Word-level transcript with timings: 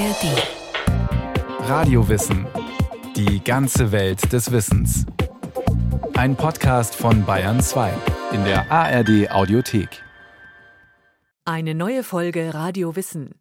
ARD. 0.00 1.68
Radiowissen. 1.68 2.46
Die 3.16 3.44
ganze 3.44 3.92
Welt 3.92 4.32
des 4.32 4.50
Wissens. 4.50 5.04
Ein 6.14 6.36
Podcast 6.36 6.94
von 6.94 7.26
Bayern 7.26 7.60
2 7.60 7.92
in 8.32 8.42
der 8.44 8.72
ARD 8.72 9.30
Audiothek. 9.30 10.02
Eine 11.44 11.74
neue 11.74 12.02
Folge 12.02 12.54
Radio 12.54 12.96
Wissen. 12.96 13.34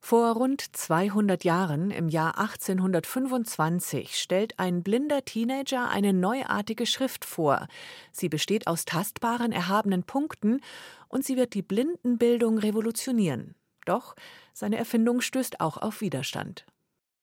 Vor 0.00 0.32
rund 0.32 0.62
200 0.74 1.44
Jahren, 1.44 1.90
im 1.90 2.08
Jahr 2.08 2.38
1825, 2.38 4.16
stellt 4.16 4.58
ein 4.58 4.82
blinder 4.82 5.22
Teenager 5.26 5.90
eine 5.90 6.14
neuartige 6.14 6.86
Schrift 6.86 7.26
vor. 7.26 7.66
Sie 8.12 8.30
besteht 8.30 8.68
aus 8.68 8.86
tastbaren, 8.86 9.52
erhabenen 9.52 10.02
Punkten 10.02 10.62
und 11.08 11.26
sie 11.26 11.36
wird 11.36 11.52
die 11.52 11.62
Blindenbildung 11.62 12.56
revolutionieren. 12.56 13.54
Doch 13.86 14.14
seine 14.52 14.76
Erfindung 14.76 15.22
stößt 15.22 15.60
auch 15.60 15.78
auf 15.78 16.02
Widerstand. 16.02 16.66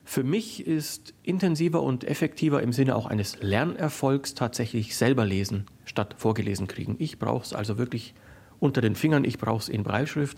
Für 0.05 0.23
mich 0.23 0.67
ist 0.67 1.13
intensiver 1.23 1.81
und 1.81 2.03
effektiver 2.03 2.61
im 2.61 2.73
Sinne 2.73 2.95
auch 2.95 3.05
eines 3.05 3.41
Lernerfolgs 3.41 4.33
tatsächlich 4.33 4.97
selber 4.97 5.25
lesen 5.25 5.65
statt 5.85 6.15
vorgelesen 6.17 6.67
kriegen. 6.67 6.95
Ich 6.99 7.19
brauche 7.19 7.43
es 7.43 7.53
also 7.53 7.77
wirklich 7.77 8.13
unter 8.59 8.81
den 8.81 8.95
Fingern, 8.95 9.23
ich 9.23 9.37
brauche 9.37 9.59
es 9.59 9.69
in 9.69 9.83
Breitschrift. 9.83 10.37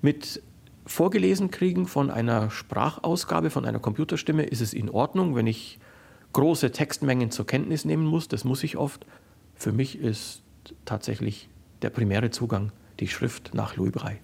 Mit 0.00 0.42
vorgelesen 0.86 1.50
kriegen 1.50 1.86
von 1.86 2.10
einer 2.10 2.50
Sprachausgabe, 2.50 3.50
von 3.50 3.66
einer 3.66 3.78
Computerstimme 3.78 4.44
ist 4.44 4.60
es 4.60 4.72
in 4.72 4.88
Ordnung, 4.88 5.34
wenn 5.34 5.46
ich 5.46 5.78
große 6.32 6.72
Textmengen 6.72 7.30
zur 7.30 7.46
Kenntnis 7.46 7.84
nehmen 7.84 8.06
muss. 8.06 8.26
Das 8.28 8.44
muss 8.44 8.64
ich 8.64 8.78
oft. 8.78 9.06
Für 9.54 9.72
mich 9.72 9.98
ist 9.98 10.42
tatsächlich 10.86 11.50
der 11.82 11.90
primäre 11.90 12.30
Zugang 12.30 12.72
die 13.00 13.08
Schrift 13.08 13.54
nach 13.54 13.76
Louis 13.76 13.92
Braille. 13.92 14.18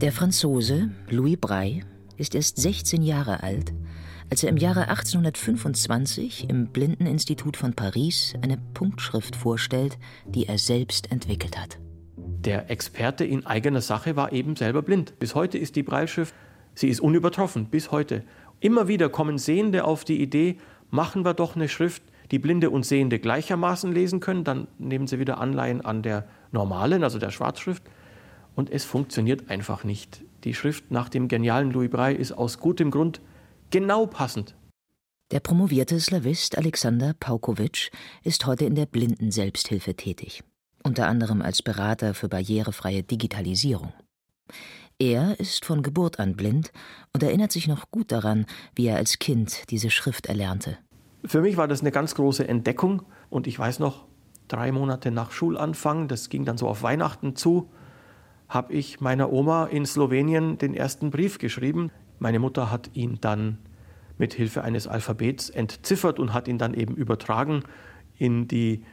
Der 0.00 0.12
Franzose 0.12 0.88
Louis 1.10 1.36
Braille 1.36 1.82
ist 2.16 2.34
erst 2.34 2.56
16 2.56 3.02
Jahre 3.02 3.42
alt, 3.42 3.74
als 4.30 4.42
er 4.42 4.48
im 4.48 4.56
Jahre 4.56 4.88
1825 4.88 6.48
im 6.48 6.68
Blindeninstitut 6.68 7.58
von 7.58 7.74
Paris 7.74 8.32
eine 8.40 8.56
Punktschrift 8.72 9.36
vorstellt, 9.36 9.98
die 10.24 10.46
er 10.46 10.56
selbst 10.56 11.12
entwickelt 11.12 11.60
hat. 11.60 11.78
Der 12.16 12.70
Experte 12.70 13.26
in 13.26 13.44
eigener 13.44 13.82
Sache 13.82 14.16
war 14.16 14.32
eben 14.32 14.56
selber 14.56 14.80
blind. 14.80 15.18
Bis 15.18 15.34
heute 15.34 15.58
ist 15.58 15.76
die 15.76 15.82
Breilschrift, 15.82 16.34
sie 16.74 16.88
ist 16.88 17.00
unübertroffen, 17.00 17.66
bis 17.66 17.92
heute. 17.92 18.24
Immer 18.60 18.88
wieder 18.88 19.10
kommen 19.10 19.36
Sehende 19.36 19.84
auf 19.84 20.04
die 20.04 20.22
Idee, 20.22 20.56
machen 20.88 21.26
wir 21.26 21.34
doch 21.34 21.56
eine 21.56 21.68
Schrift, 21.68 22.02
die 22.30 22.38
Blinde 22.38 22.70
und 22.70 22.86
Sehende 22.86 23.18
gleichermaßen 23.18 23.92
lesen 23.92 24.20
können, 24.20 24.44
dann 24.44 24.66
nehmen 24.78 25.06
sie 25.06 25.18
wieder 25.18 25.36
Anleihen 25.38 25.82
an 25.82 26.02
der 26.02 26.26
normalen, 26.52 27.04
also 27.04 27.18
der 27.18 27.30
Schwarzschrift. 27.30 27.82
Und 28.54 28.70
es 28.70 28.84
funktioniert 28.84 29.50
einfach 29.50 29.84
nicht. 29.84 30.22
Die 30.44 30.54
Schrift 30.54 30.90
nach 30.90 31.08
dem 31.08 31.28
genialen 31.28 31.70
Louis 31.70 31.90
Braille 31.90 32.16
ist 32.16 32.32
aus 32.32 32.58
gutem 32.58 32.90
Grund 32.90 33.20
genau 33.70 34.06
passend. 34.06 34.54
Der 35.30 35.40
promovierte 35.40 35.98
Slavist 36.00 36.58
Alexander 36.58 37.14
Paukowitsch 37.18 37.90
ist 38.24 38.46
heute 38.46 38.64
in 38.64 38.74
der 38.74 38.86
Blindenselbsthilfe 38.86 39.94
tätig 39.94 40.42
unter 40.82 41.06
anderem 41.06 41.42
als 41.42 41.62
Berater 41.62 42.14
für 42.14 42.28
barrierefreie 42.28 43.02
Digitalisierung. 43.02 43.92
Er 44.98 45.38
ist 45.40 45.64
von 45.64 45.82
Geburt 45.82 46.20
an 46.20 46.36
blind 46.36 46.72
und 47.14 47.22
erinnert 47.22 47.52
sich 47.52 47.68
noch 47.68 47.90
gut 47.90 48.12
daran, 48.12 48.46
wie 48.74 48.86
er 48.86 48.96
als 48.96 49.18
Kind 49.18 49.70
diese 49.70 49.90
Schrift 49.90 50.26
erlernte. 50.26 50.76
Für 51.24 51.40
mich 51.40 51.56
war 51.56 51.68
das 51.68 51.80
eine 51.80 51.90
ganz 51.90 52.14
große 52.14 52.46
Entdeckung 52.46 53.02
und 53.30 53.46
ich 53.46 53.58
weiß 53.58 53.78
noch, 53.78 54.04
drei 54.48 54.72
Monate 54.72 55.10
nach 55.10 55.32
Schulanfang, 55.32 56.08
das 56.08 56.28
ging 56.28 56.44
dann 56.44 56.58
so 56.58 56.68
auf 56.68 56.82
Weihnachten 56.82 57.36
zu, 57.36 57.70
habe 58.50 58.74
ich 58.74 59.00
meiner 59.00 59.32
Oma 59.32 59.64
in 59.64 59.86
Slowenien 59.86 60.58
den 60.58 60.74
ersten 60.74 61.10
Brief 61.10 61.38
geschrieben. 61.38 61.90
Meine 62.18 62.38
Mutter 62.38 62.70
hat 62.70 62.90
ihn 62.92 63.16
dann 63.22 63.56
mit 64.18 64.34
Hilfe 64.34 64.62
eines 64.62 64.86
Alphabets 64.86 65.48
entziffert 65.48 66.18
und 66.18 66.34
hat 66.34 66.46
ihn 66.46 66.58
dann 66.58 66.74
eben 66.74 66.94
übertragen 66.94 67.62
in 68.18 68.46
die 68.46 68.84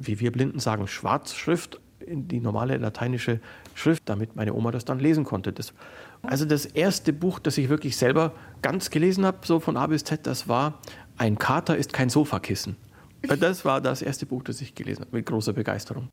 wie 0.00 0.18
wir 0.18 0.32
Blinden 0.32 0.58
sagen, 0.58 0.88
Schwarzschrift 0.88 1.80
in 2.00 2.26
die 2.26 2.40
normale 2.40 2.78
lateinische 2.78 3.40
Schrift, 3.74 4.02
damit 4.06 4.34
meine 4.34 4.54
Oma 4.54 4.70
das 4.70 4.86
dann 4.86 4.98
lesen 4.98 5.24
konnte. 5.24 5.52
Das, 5.52 5.74
also 6.22 6.46
das 6.46 6.64
erste 6.64 7.12
Buch, 7.12 7.38
das 7.38 7.58
ich 7.58 7.68
wirklich 7.68 7.96
selber 7.96 8.32
ganz 8.62 8.90
gelesen 8.90 9.26
habe, 9.26 9.38
so 9.42 9.60
von 9.60 9.76
A 9.76 9.86
bis 9.86 10.04
Z, 10.04 10.26
das 10.26 10.48
war 10.48 10.80
Ein 11.18 11.38
Kater 11.38 11.76
ist 11.76 11.92
kein 11.92 12.08
Sofakissen. 12.08 12.76
Das 13.38 13.66
war 13.66 13.82
das 13.82 14.00
erste 14.00 14.24
Buch, 14.24 14.42
das 14.42 14.62
ich 14.62 14.74
gelesen 14.74 15.02
habe, 15.02 15.14
mit 15.14 15.26
großer 15.26 15.52
Begeisterung. 15.52 16.08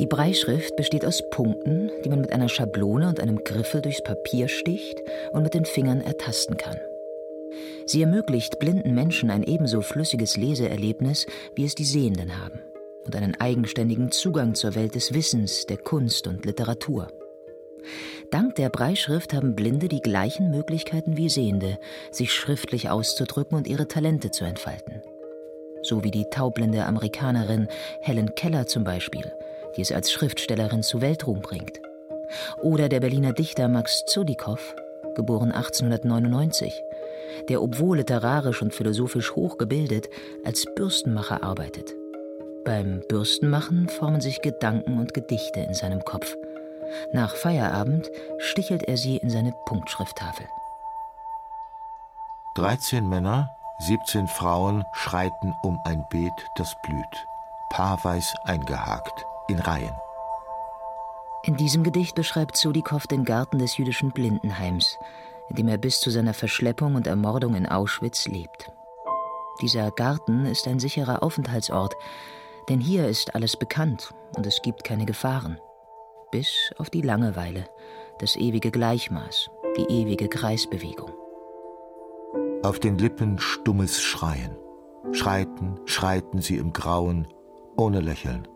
Die 0.00 0.06
Breischrift 0.06 0.76
besteht 0.76 1.04
aus 1.04 1.22
Punkten, 1.28 1.90
die 2.02 2.08
man 2.08 2.22
mit 2.22 2.32
einer 2.32 2.48
Schablone 2.48 3.06
und 3.06 3.20
einem 3.20 3.44
Griffel 3.44 3.82
durchs 3.82 4.02
Papier 4.02 4.48
sticht 4.48 5.02
und 5.32 5.42
mit 5.42 5.52
den 5.52 5.66
Fingern 5.66 6.00
ertasten 6.00 6.56
kann. 6.56 6.78
Sie 7.84 8.00
ermöglicht 8.00 8.58
blinden 8.58 8.94
Menschen 8.94 9.30
ein 9.30 9.42
ebenso 9.42 9.82
flüssiges 9.82 10.38
Leseerlebnis, 10.38 11.26
wie 11.54 11.66
es 11.66 11.74
die 11.74 11.84
Sehenden 11.84 12.42
haben, 12.42 12.60
und 13.04 13.14
einen 13.14 13.38
eigenständigen 13.38 14.10
Zugang 14.10 14.54
zur 14.54 14.74
Welt 14.74 14.94
des 14.94 15.12
Wissens, 15.12 15.66
der 15.66 15.76
Kunst 15.76 16.26
und 16.26 16.46
Literatur. 16.46 17.08
Dank 18.30 18.54
der 18.54 18.70
Breischrift 18.70 19.34
haben 19.34 19.54
Blinde 19.54 19.88
die 19.88 20.00
gleichen 20.00 20.50
Möglichkeiten 20.50 21.18
wie 21.18 21.28
Sehende, 21.28 21.78
sich 22.10 22.32
schriftlich 22.32 22.88
auszudrücken 22.88 23.58
und 23.58 23.68
ihre 23.68 23.86
Talente 23.86 24.30
zu 24.30 24.46
entfalten. 24.46 25.02
So 25.82 26.04
wie 26.04 26.10
die 26.10 26.24
taubblinde 26.30 26.86
Amerikanerin 26.86 27.68
Helen 28.00 28.34
Keller 28.34 28.66
zum 28.66 28.84
Beispiel, 28.84 29.30
die 29.76 29.82
es 29.82 29.92
als 29.92 30.12
Schriftstellerin 30.12 30.82
zu 30.82 31.00
Weltruhm 31.00 31.40
bringt. 31.40 31.80
Oder 32.62 32.88
der 32.88 33.00
Berliner 33.00 33.32
Dichter 33.32 33.68
Max 33.68 34.04
Zudikow, 34.06 34.74
geboren 35.14 35.52
1899, 35.52 36.72
der 37.48 37.62
obwohl 37.62 37.98
literarisch 37.98 38.62
und 38.62 38.74
philosophisch 38.74 39.34
hochgebildet 39.34 40.08
als 40.44 40.66
Bürstenmacher 40.74 41.42
arbeitet. 41.42 41.94
Beim 42.64 43.02
Bürstenmachen 43.08 43.88
formen 43.88 44.20
sich 44.20 44.42
Gedanken 44.42 44.98
und 44.98 45.14
Gedichte 45.14 45.60
in 45.60 45.74
seinem 45.74 46.04
Kopf. 46.04 46.36
Nach 47.12 47.34
Feierabend 47.34 48.10
stichelt 48.38 48.82
er 48.84 48.96
sie 48.96 49.16
in 49.16 49.30
seine 49.30 49.52
Punktschrifttafel. 49.66 50.46
13 52.56 53.08
Männer, 53.08 53.48
17 53.78 54.26
Frauen 54.26 54.84
schreiten 54.92 55.54
um 55.62 55.78
ein 55.84 56.04
Beet, 56.10 56.32
das 56.56 56.74
blüht, 56.82 57.26
paarweis 57.70 58.34
eingehakt, 58.44 59.24
in 59.50 59.58
Reihen. 59.58 59.94
In 61.42 61.56
diesem 61.56 61.82
Gedicht 61.82 62.14
beschreibt 62.14 62.56
Zudikow 62.56 63.06
den 63.06 63.24
Garten 63.24 63.58
des 63.58 63.76
jüdischen 63.76 64.12
Blindenheims, 64.12 64.98
in 65.48 65.56
dem 65.56 65.68
er 65.68 65.78
bis 65.78 66.00
zu 66.00 66.10
seiner 66.10 66.34
Verschleppung 66.34 66.94
und 66.94 67.06
Ermordung 67.06 67.54
in 67.54 67.66
Auschwitz 67.66 68.26
lebt. 68.28 68.70
Dieser 69.62 69.90
Garten 69.90 70.46
ist 70.46 70.68
ein 70.68 70.78
sicherer 70.78 71.22
Aufenthaltsort, 71.22 71.94
denn 72.68 72.80
hier 72.80 73.08
ist 73.08 73.34
alles 73.34 73.56
bekannt 73.56 74.14
und 74.36 74.46
es 74.46 74.62
gibt 74.62 74.84
keine 74.84 75.06
Gefahren. 75.06 75.58
Bis 76.30 76.70
auf 76.78 76.90
die 76.90 77.02
Langeweile, 77.02 77.64
das 78.18 78.36
ewige 78.36 78.70
Gleichmaß, 78.70 79.50
die 79.76 79.92
ewige 79.92 80.28
Kreisbewegung. 80.28 81.10
Auf 82.62 82.78
den 82.78 82.98
Lippen 82.98 83.38
stummes 83.38 84.00
Schreien. 84.00 84.56
Schreiten, 85.12 85.80
schreiten 85.86 86.42
sie 86.42 86.58
im 86.58 86.72
Grauen, 86.72 87.26
ohne 87.76 88.00
Lächeln, 88.00 88.46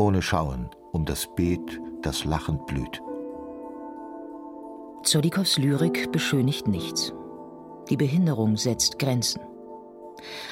ohne 0.00 0.22
Schauen, 0.22 0.70
um 0.92 1.04
das 1.04 1.28
Beet, 1.36 1.80
das 2.02 2.24
lachend 2.24 2.66
blüht. 2.66 3.00
Zodikows 5.02 5.58
Lyrik 5.58 6.10
beschönigt 6.10 6.66
nichts. 6.66 7.12
Die 7.88 7.96
Behinderung 7.96 8.56
setzt 8.56 8.98
Grenzen. 8.98 9.42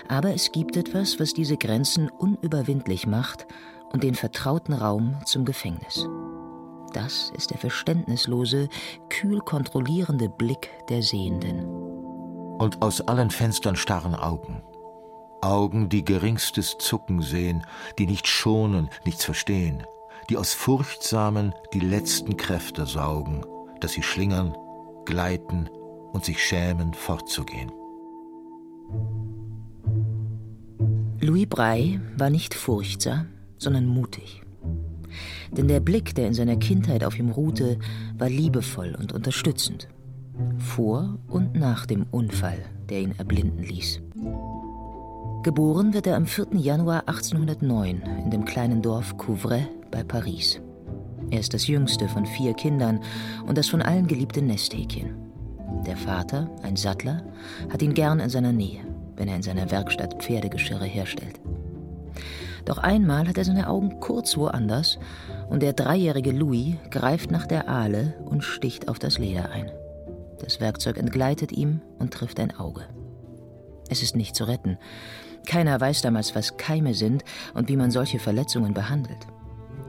Aber 0.09 0.35
es 0.35 0.53
gibt 0.53 0.77
etwas, 0.77 1.19
was 1.19 1.35
diese 1.35 1.57
Grenzen 1.57 2.11
unüberwindlich 2.11 3.07
macht 3.07 3.47
und 3.93 4.03
den 4.03 4.15
vertrauten 4.15 4.75
Raum 4.75 5.17
zum 5.25 5.45
Gefängnis. 5.45 6.07
Das 6.93 7.31
ist 7.37 7.51
der 7.51 7.59
verständnislose, 7.59 8.69
kühl 9.09 9.41
kontrollierende 9.41 10.29
Blick 10.29 10.71
der 10.89 11.03
Sehenden. 11.03 11.65
Und 12.59 12.83
aus 12.83 13.01
allen 13.03 13.31
Fenstern 13.31 13.77
starren 13.77 14.15
Augen. 14.15 14.63
Augen, 15.41 15.89
die 15.89 16.05
geringstes 16.05 16.77
Zucken 16.79 17.23
sehen, 17.23 17.65
die 17.99 18.07
nicht 18.07 18.27
schonen, 18.27 18.89
nichts 19.05 19.25
verstehen, 19.25 19.85
die 20.31 20.37
aus 20.37 20.55
Furchtsamen 20.55 21.55
die 21.73 21.81
letzten 21.81 22.37
Kräfte 22.37 22.87
saugen 22.87 23.45
dass 23.81 23.93
sie 23.93 24.03
schlingern, 24.03 24.55
gleiten 25.05 25.69
und 26.13 26.25
sich 26.25 26.43
schämen, 26.43 26.95
fortzugehen. 26.95 27.71
Louis 31.21 31.47
Braille 31.47 32.01
war 32.17 32.31
nicht 32.31 32.55
furchtsam, 32.55 33.27
sondern 33.59 33.87
mutig. 33.87 34.43
Denn 35.51 35.69
der 35.69 35.81
Blick, 35.81 36.15
der 36.15 36.29
in 36.29 36.35
seiner 36.35 36.57
Kindheit 36.57 37.03
auf 37.03 37.19
ihm 37.19 37.31
ruhte, 37.31 37.79
war 38.17 38.29
liebevoll 38.29 38.97
und 38.99 39.13
unterstützend. 39.13 39.89
Vor 40.59 41.19
und 41.27 41.55
nach 41.55 41.87
dem 41.87 42.07
Unfall, 42.11 42.65
der 42.89 43.01
ihn 43.01 43.15
erblinden 43.19 43.65
ließ. 43.65 44.01
Geboren 45.45 45.95
wird 45.95 46.09
er 46.09 46.17
am 46.17 46.27
4. 46.27 46.49
Januar 46.55 47.05
1809 47.07 48.03
in 48.25 48.31
dem 48.31 48.45
kleinen 48.45 48.83
Dorf 48.83 49.17
Couvray 49.19 49.69
bei 49.89 50.03
Paris. 50.03 50.61
Er 51.31 51.39
ist 51.39 51.55
das 51.55 51.69
jüngste 51.69 52.09
von 52.09 52.27
vier 52.27 52.55
Kindern 52.55 53.01
und 53.47 53.57
das 53.57 53.69
von 53.69 53.81
allen 53.81 54.09
geliebte 54.09 54.43
Nesthäkchen. 54.43 55.15
Der 55.87 55.97
Vater, 55.97 56.51
ein 56.63 56.75
Sattler, 56.75 57.23
hat 57.71 57.83
ihn 57.83 57.95
gern 57.95 58.19
in 58.19 58.31
seiner 58.31 58.53
Nähe, 58.53 58.81
wenn 59.15 59.29
er 59.29 59.37
in 59.37 59.43
seiner 59.43 59.71
Werkstatt 59.71 60.21
Pferdegeschirre 60.21 60.87
herstellt. 60.87 61.41
Doch 62.65 62.79
einmal 62.79 63.29
hat 63.29 63.39
er 63.39 63.45
seine 63.45 63.69
Augen 63.69 64.01
kurz 64.01 64.37
woanders 64.37 64.99
und 65.49 65.63
der 65.63 65.73
dreijährige 65.73 66.33
Louis 66.33 66.75
greift 66.91 67.31
nach 67.31 67.47
der 67.47 67.69
Ahle 67.69 68.15
und 68.25 68.43
sticht 68.43 68.89
auf 68.89 68.99
das 68.99 69.19
Leder 69.19 69.51
ein. 69.51 69.71
Das 70.41 70.61
Werkzeug 70.61 70.99
entgleitet 70.99 71.53
ihm 71.53 71.81
und 72.01 72.13
trifft 72.13 72.41
ein 72.41 72.59
Auge. 72.59 72.83
Es 73.89 74.03
ist 74.03 74.17
nicht 74.17 74.35
zu 74.37 74.45
retten. 74.45 74.79
Keiner 75.47 75.81
weiß 75.81 76.03
damals, 76.03 76.35
was 76.35 76.57
Keime 76.57 76.95
sind 76.95 77.25
und 77.55 77.69
wie 77.69 77.77
man 77.77 77.91
solche 77.91 78.19
Verletzungen 78.19 78.75
behandelt. 78.75 79.27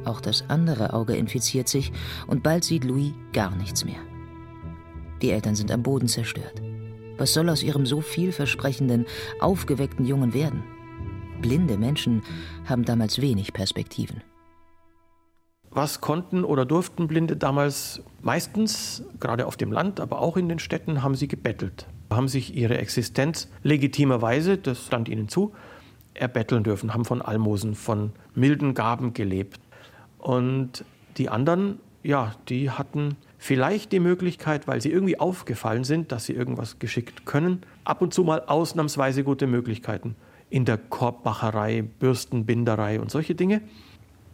Auch 0.06 0.22
das 0.22 0.46
andere 0.50 0.94
Auge 0.94 1.16
infiziert 1.16 1.68
sich 1.68 1.92
und 2.28 2.44
bald 2.44 2.64
sieht 2.64 2.84
Louis 2.84 3.12
gar 3.34 3.56
nichts 3.56 3.84
mehr. 3.84 4.00
Die 5.22 5.32
Eltern 5.32 5.56
sind 5.56 5.72
am 5.72 5.84
Boden 5.84 6.08
zerstört. 6.08 6.62
Was 7.18 7.34
soll 7.34 7.50
aus 7.50 7.64
ihrem 7.64 7.86
so 7.86 8.00
vielversprechenden, 8.00 9.06
aufgeweckten 9.42 10.06
Jungen 10.06 10.34
werden? 10.34 10.64
Blinde 11.42 11.78
Menschen 11.78 12.24
haben 12.66 12.86
damals 12.86 13.20
wenig 13.20 13.52
Perspektiven. 13.52 14.24
Was 15.72 16.02
konnten 16.02 16.44
oder 16.44 16.66
durften 16.66 17.08
Blinde 17.08 17.36
damals 17.36 18.02
meistens, 18.22 19.04
gerade 19.20 19.46
auf 19.46 19.58
dem 19.58 19.72
Land, 19.72 20.00
aber 20.00 20.20
auch 20.22 20.38
in 20.38 20.50
den 20.50 20.60
Städten, 20.60 21.04
haben 21.04 21.16
sie 21.16 21.28
gebettelt, 21.28 21.86
haben 22.10 22.28
sich 22.28 22.56
ihre 22.56 22.78
Existenz 22.78 23.50
legitimerweise, 23.64 24.58
das 24.58 24.86
stand 24.86 25.10
ihnen 25.10 25.30
zu, 25.30 25.54
erbetteln 26.14 26.64
dürfen, 26.64 26.94
haben 26.94 27.06
von 27.06 27.22
Almosen, 27.22 27.76
von 27.76 28.12
milden 28.36 28.74
Gaben 28.74 29.14
gelebt. 29.14 29.60
Und 30.18 30.84
die 31.18 31.30
anderen, 31.30 31.80
ja, 32.04 32.34
die 32.50 32.72
hatten 32.72 33.16
vielleicht 33.38 33.92
die 33.92 34.00
Möglichkeit, 34.00 34.68
weil 34.68 34.82
sie 34.82 34.92
irgendwie 34.92 35.20
aufgefallen 35.20 35.84
sind, 35.84 36.12
dass 36.12 36.26
sie 36.26 36.34
irgendwas 36.34 36.80
geschickt 36.80 37.26
können, 37.26 37.62
ab 37.84 38.02
und 38.02 38.14
zu 38.14 38.24
mal 38.24 38.44
ausnahmsweise 38.46 39.24
gute 39.24 39.48
Möglichkeiten 39.48 40.16
in 40.50 40.66
der 40.66 40.78
Korbmacherei, 40.78 41.84
Bürstenbinderei 41.84 43.00
und 43.00 43.12
solche 43.12 43.36
Dinge. 43.36 43.62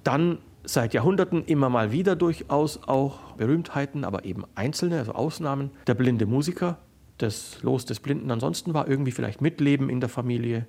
Dann 0.03 0.39
seit 0.63 0.93
Jahrhunderten 0.93 1.45
immer 1.45 1.69
mal 1.69 1.91
wieder 1.91 2.15
durchaus 2.15 2.79
auch 2.87 3.33
Berühmtheiten, 3.33 4.03
aber 4.03 4.25
eben 4.25 4.45
einzelne, 4.55 4.99
also 4.99 5.13
Ausnahmen. 5.13 5.71
Der 5.87 5.93
blinde 5.93 6.25
Musiker, 6.25 6.77
das 7.17 7.61
Los 7.61 7.85
des 7.85 7.99
Blinden 7.99 8.31
ansonsten 8.31 8.73
war 8.73 8.87
irgendwie 8.87 9.11
vielleicht 9.11 9.41
mitleben 9.41 9.89
in 9.89 9.99
der 9.99 10.09
Familie, 10.09 10.65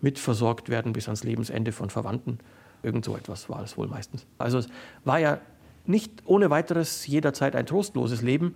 mitversorgt 0.00 0.68
werden 0.68 0.92
bis 0.92 1.06
ans 1.06 1.24
Lebensende 1.24 1.72
von 1.72 1.90
Verwandten. 1.90 2.38
Irgend 2.82 3.04
so 3.04 3.16
etwas 3.16 3.48
war 3.48 3.62
es 3.62 3.76
wohl 3.76 3.88
meistens. 3.88 4.26
Also 4.38 4.58
es 4.58 4.68
war 5.04 5.18
ja 5.18 5.40
nicht 5.86 6.22
ohne 6.26 6.50
weiteres 6.50 7.06
jederzeit 7.06 7.56
ein 7.56 7.66
trostloses 7.66 8.22
Leben, 8.22 8.54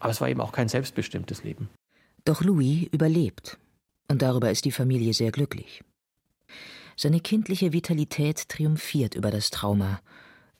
aber 0.00 0.10
es 0.10 0.20
war 0.20 0.28
eben 0.28 0.40
auch 0.40 0.52
kein 0.52 0.68
selbstbestimmtes 0.68 1.44
Leben. 1.44 1.68
Doch 2.24 2.42
Louis 2.42 2.88
überlebt 2.90 3.58
und 4.08 4.22
darüber 4.22 4.50
ist 4.50 4.64
die 4.64 4.72
Familie 4.72 5.14
sehr 5.14 5.30
glücklich. 5.30 5.82
Seine 6.96 7.20
kindliche 7.20 7.72
Vitalität 7.72 8.48
triumphiert 8.48 9.14
über 9.14 9.30
das 9.30 9.50
Trauma, 9.50 10.00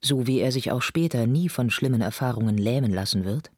so 0.01 0.27
wie 0.27 0.39
er 0.39 0.53
sich 0.53 0.71
auch 0.71 0.83
später 0.83 1.27
nie 1.27 1.49
von 1.49 1.71
schlimmen 1.71 2.03
Erfahrungen 2.03 2.59
lähmen 2.59 2.93
lassen 2.93 3.25
wird. 3.25 3.51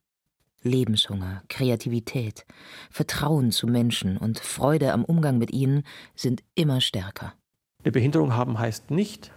Lebenshunger, 0.62 1.42
Kreativität, 1.48 2.46
Vertrauen 2.90 3.52
zu 3.52 3.66
Menschen 3.66 4.16
und 4.16 4.40
Freude 4.40 4.92
am 4.92 5.04
Umgang 5.04 5.38
mit 5.38 5.52
ihnen 5.52 5.84
sind 6.14 6.42
immer 6.54 6.80
stärker. 6.80 7.34
Eine 7.84 7.92
Behinderung 7.92 8.34
haben 8.34 8.58
heißt 8.58 8.90
nicht, 8.90 9.30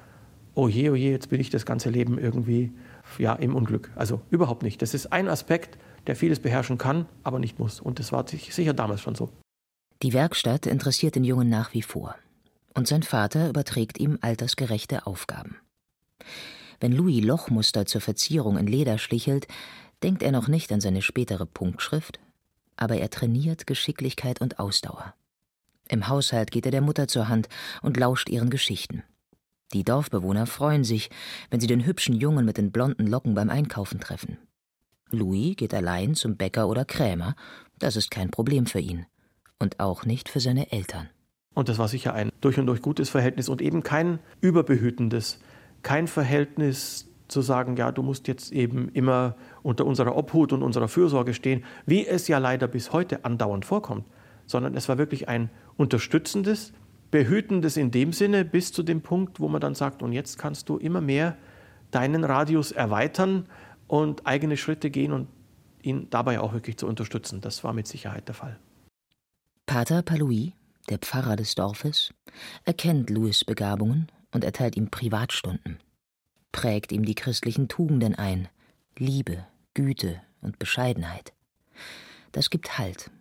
oh 0.56 0.68
je, 0.68 0.90
oh 0.90 0.96
je, 0.96 1.12
jetzt 1.12 1.30
bin 1.30 1.40
ich 1.40 1.50
das 1.50 1.66
ganze 1.66 1.90
Leben 1.90 2.18
irgendwie 2.18 2.72
ja, 3.18 3.34
im 3.34 3.56
Unglück. 3.56 3.92
Also 3.96 4.22
überhaupt 4.30 4.64
nicht. 4.64 4.82
Das 4.82 4.94
ist 4.94 5.14
ein 5.14 5.28
Aspekt, 5.28 5.78
der 6.08 6.16
vieles 6.16 6.40
beherrschen 6.40 6.78
kann, 6.78 7.06
aber 7.24 7.40
nicht 7.40 7.60
muss. 7.60 7.80
Und 7.80 8.00
das 8.00 8.12
war 8.12 8.28
sicher 8.28 8.74
damals 8.74 9.02
schon 9.02 9.16
so. 9.16 9.30
Die 10.02 10.14
Werkstatt 10.14 10.66
interessiert 10.66 11.16
den 11.16 11.24
Jungen 11.24 11.50
nach 11.50 11.74
wie 11.74 11.84
vor. 11.84 12.16
Und 12.74 12.88
sein 12.88 13.04
Vater 13.04 13.50
überträgt 13.50 14.00
ihm 14.00 14.18
altersgerechte 14.22 15.06
Aufgaben. 15.06 15.58
Wenn 16.80 16.94
Louis 16.94 17.24
Lochmuster 17.24 17.86
zur 17.86 18.02
Verzierung 18.02 18.58
in 18.58 18.66
Leder 18.66 18.98
stichelt, 18.98 19.48
denkt 20.04 20.24
er 20.24 20.32
noch 20.32 20.48
nicht 20.48 20.72
an 20.72 20.82
seine 20.82 21.02
spätere 21.02 21.46
Punktschrift, 21.46 22.20
aber 22.76 22.98
er 22.98 23.10
trainiert 23.10 23.68
Geschicklichkeit 23.68 24.42
und 24.42 24.60
Ausdauer. 24.60 25.14
Im 25.88 26.08
Haushalt 26.08 26.52
geht 26.52 26.66
er 26.66 26.72
der 26.72 26.82
Mutter 26.82 27.08
zur 27.08 27.28
Hand 27.28 27.50
und 27.82 27.98
lauscht 27.98 28.30
ihren 28.30 28.50
Geschichten. 28.50 29.04
Die 29.74 29.84
Dorfbewohner 29.84 30.48
freuen 30.48 30.84
sich, 30.84 31.10
wenn 31.50 31.60
sie 31.60 31.68
den 31.68 31.86
hübschen 31.86 32.16
Jungen 32.16 32.46
mit 32.46 32.58
den 32.58 32.72
blonden 32.72 33.08
Locken 33.08 33.36
beim 33.36 33.50
Einkaufen 33.50 34.00
treffen. 34.00 34.38
Louis 35.12 35.56
geht 35.56 35.74
allein 35.74 36.16
zum 36.16 36.38
Bäcker 36.38 36.68
oder 36.68 36.86
Krämer, 36.86 37.36
das 37.80 37.96
ist 37.96 38.12
kein 38.12 38.32
Problem 38.32 38.66
für 38.66 38.80
ihn. 38.80 39.06
Und 39.60 39.80
auch 39.80 40.06
nicht 40.06 40.30
für 40.30 40.40
seine 40.40 40.72
Eltern. 40.72 41.10
Und 41.54 41.70
das 41.70 41.78
war 41.78 41.88
sicher 41.88 42.14
ein 42.14 42.32
durch 42.40 42.58
und 42.58 42.66
durch 42.66 42.82
gutes 42.82 43.10
Verhältnis 43.10 43.50
und 43.50 43.62
eben 43.62 43.84
kein 43.84 44.20
überbehütendes, 44.40 45.40
kein 45.84 46.08
Verhältnis 46.08 47.11
zu 47.32 47.42
sagen, 47.42 47.76
ja, 47.78 47.92
du 47.92 48.04
musst 48.04 48.28
jetzt 48.28 48.52
eben 48.52 48.90
immer 48.90 49.36
unter 49.64 49.86
unserer 49.86 50.16
Obhut 50.16 50.54
und 50.54 50.64
unserer 50.64 50.88
Fürsorge 50.88 51.34
stehen, 51.34 51.64
wie 51.86 52.06
es 52.06 52.28
ja 52.28 52.38
leider 52.38 52.68
bis 52.68 52.94
heute 52.94 53.26
andauernd 53.26 53.66
vorkommt, 53.66 54.06
sondern 54.46 54.76
es 54.76 54.90
war 54.90 54.98
wirklich 54.98 55.28
ein 55.28 55.50
unterstützendes, 55.78 56.74
behütendes 57.10 57.78
in 57.78 57.92
dem 57.92 58.14
Sinne 58.14 58.46
bis 58.46 58.72
zu 58.72 58.84
dem 58.84 59.02
Punkt, 59.02 59.40
wo 59.40 59.48
man 59.48 59.62
dann 59.62 59.76
sagt, 59.76 60.04
und 60.04 60.14
jetzt 60.14 60.38
kannst 60.38 60.70
du 60.70 60.78
immer 60.78 61.02
mehr 61.02 61.38
deinen 61.92 62.24
Radius 62.24 62.72
erweitern 62.72 63.48
und 63.88 64.26
eigene 64.26 64.58
Schritte 64.58 64.90
gehen 64.90 65.12
und 65.12 65.28
ihn 65.82 66.08
dabei 66.10 66.40
auch 66.40 66.54
wirklich 66.54 66.78
zu 66.78 66.88
unterstützen. 66.88 67.42
Das 67.42 67.64
war 67.64 67.74
mit 67.74 67.88
Sicherheit 67.88 68.28
der 68.28 68.36
Fall. 68.36 68.60
Pater 69.66 70.02
Paloui, 70.02 70.54
der 70.90 70.98
Pfarrer 70.98 71.36
des 71.36 71.56
Dorfes, 71.56 72.14
erkennt 72.66 73.10
Louis 73.10 73.44
Begabungen 73.46 74.08
und 74.34 74.44
erteilt 74.44 74.78
ihm 74.78 74.90
Privatstunden, 74.90 75.80
prägt 76.52 76.92
ihm 76.92 77.06
die 77.06 77.16
christlichen 77.16 77.68
Tugenden 77.68 78.16
ein, 78.16 78.48
Liebe, 78.98 79.46
Güte 79.74 80.22
und 80.42 80.60
Bescheidenheit. 80.60 81.34
Das 82.32 82.50
gibt 82.50 82.78
Halt 82.78 83.12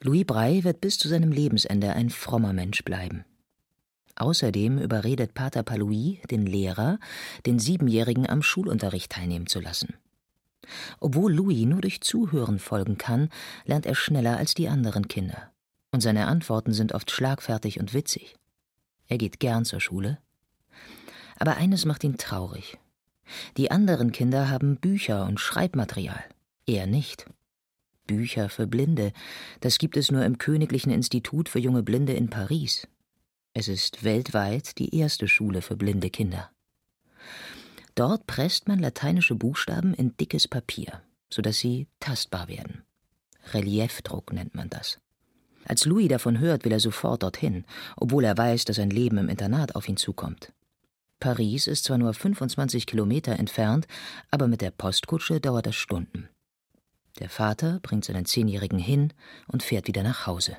Louis 0.00 0.24
Brey 0.24 0.62
wird 0.62 0.80
bis 0.80 0.96
zu 0.96 1.08
seinem 1.08 1.32
Lebensende 1.32 1.92
ein 1.92 2.10
frommer 2.10 2.52
Mensch 2.52 2.84
bleiben. 2.84 3.24
Außerdem 4.14 4.78
überredet 4.78 5.34
Pater 5.34 5.64
Palouis 5.64 6.18
den 6.30 6.46
Lehrer, 6.46 6.98
den 7.46 7.58
Siebenjährigen 7.58 8.28
am 8.28 8.42
Schulunterricht 8.42 9.10
teilnehmen 9.10 9.48
zu 9.48 9.60
lassen. 9.60 9.94
Obwohl 11.00 11.32
Louis 11.32 11.66
nur 11.66 11.80
durch 11.80 12.00
Zuhören 12.00 12.58
folgen 12.58 12.98
kann, 12.98 13.28
lernt 13.64 13.86
er 13.86 13.94
schneller 13.94 14.36
als 14.36 14.54
die 14.54 14.68
anderen 14.68 15.08
Kinder. 15.08 15.50
Und 15.90 16.00
seine 16.00 16.26
Antworten 16.26 16.72
sind 16.72 16.92
oft 16.92 17.10
schlagfertig 17.10 17.80
und 17.80 17.94
witzig. 17.94 18.36
Er 19.06 19.18
geht 19.18 19.40
gern 19.40 19.64
zur 19.64 19.80
Schule. 19.80 20.18
Aber 21.38 21.56
eines 21.56 21.84
macht 21.84 22.04
ihn 22.04 22.18
traurig. 22.18 22.78
Die 23.56 23.70
anderen 23.70 24.12
Kinder 24.12 24.48
haben 24.48 24.76
Bücher 24.76 25.26
und 25.26 25.40
Schreibmaterial, 25.40 26.24
er 26.66 26.86
nicht. 26.86 27.26
Bücher 28.06 28.48
für 28.48 28.66
Blinde. 28.66 29.12
Das 29.60 29.78
gibt 29.78 29.96
es 29.96 30.10
nur 30.10 30.24
im 30.24 30.38
Königlichen 30.38 30.90
Institut 30.90 31.48
für 31.48 31.58
junge 31.58 31.82
Blinde 31.82 32.14
in 32.14 32.30
Paris. 32.30 32.88
Es 33.54 33.68
ist 33.68 34.02
weltweit 34.02 34.78
die 34.78 34.96
erste 34.96 35.28
Schule 35.28 35.62
für 35.62 35.76
blinde 35.76 36.10
Kinder. 36.10 36.50
Dort 37.94 38.26
presst 38.26 38.68
man 38.68 38.78
lateinische 38.78 39.34
Buchstaben 39.34 39.94
in 39.94 40.16
dickes 40.16 40.46
Papier, 40.46 41.02
sodass 41.30 41.58
sie 41.58 41.88
tastbar 42.00 42.48
werden. 42.48 42.82
Reliefdruck 43.52 44.32
nennt 44.32 44.54
man 44.54 44.70
das. 44.70 44.98
Als 45.64 45.84
Louis 45.84 46.08
davon 46.08 46.38
hört, 46.38 46.64
will 46.64 46.72
er 46.72 46.80
sofort 46.80 47.22
dorthin, 47.22 47.64
obwohl 47.96 48.24
er 48.24 48.38
weiß, 48.38 48.64
dass 48.64 48.78
ein 48.78 48.90
Leben 48.90 49.18
im 49.18 49.28
Internat 49.28 49.74
auf 49.74 49.88
ihn 49.88 49.96
zukommt. 49.96 50.52
Paris 51.20 51.66
ist 51.66 51.84
zwar 51.84 51.98
nur 51.98 52.14
25 52.14 52.86
Kilometer 52.86 53.38
entfernt, 53.38 53.86
aber 54.30 54.46
mit 54.46 54.60
der 54.60 54.70
Postkutsche 54.70 55.40
dauert 55.40 55.66
es 55.66 55.74
Stunden. 55.74 56.28
Der 57.18 57.28
Vater 57.28 57.80
bringt 57.82 58.04
seinen 58.04 58.24
Zehnjährigen 58.24 58.78
hin 58.78 59.12
und 59.48 59.64
fährt 59.64 59.88
wieder 59.88 60.04
nach 60.04 60.28
Hause. 60.28 60.56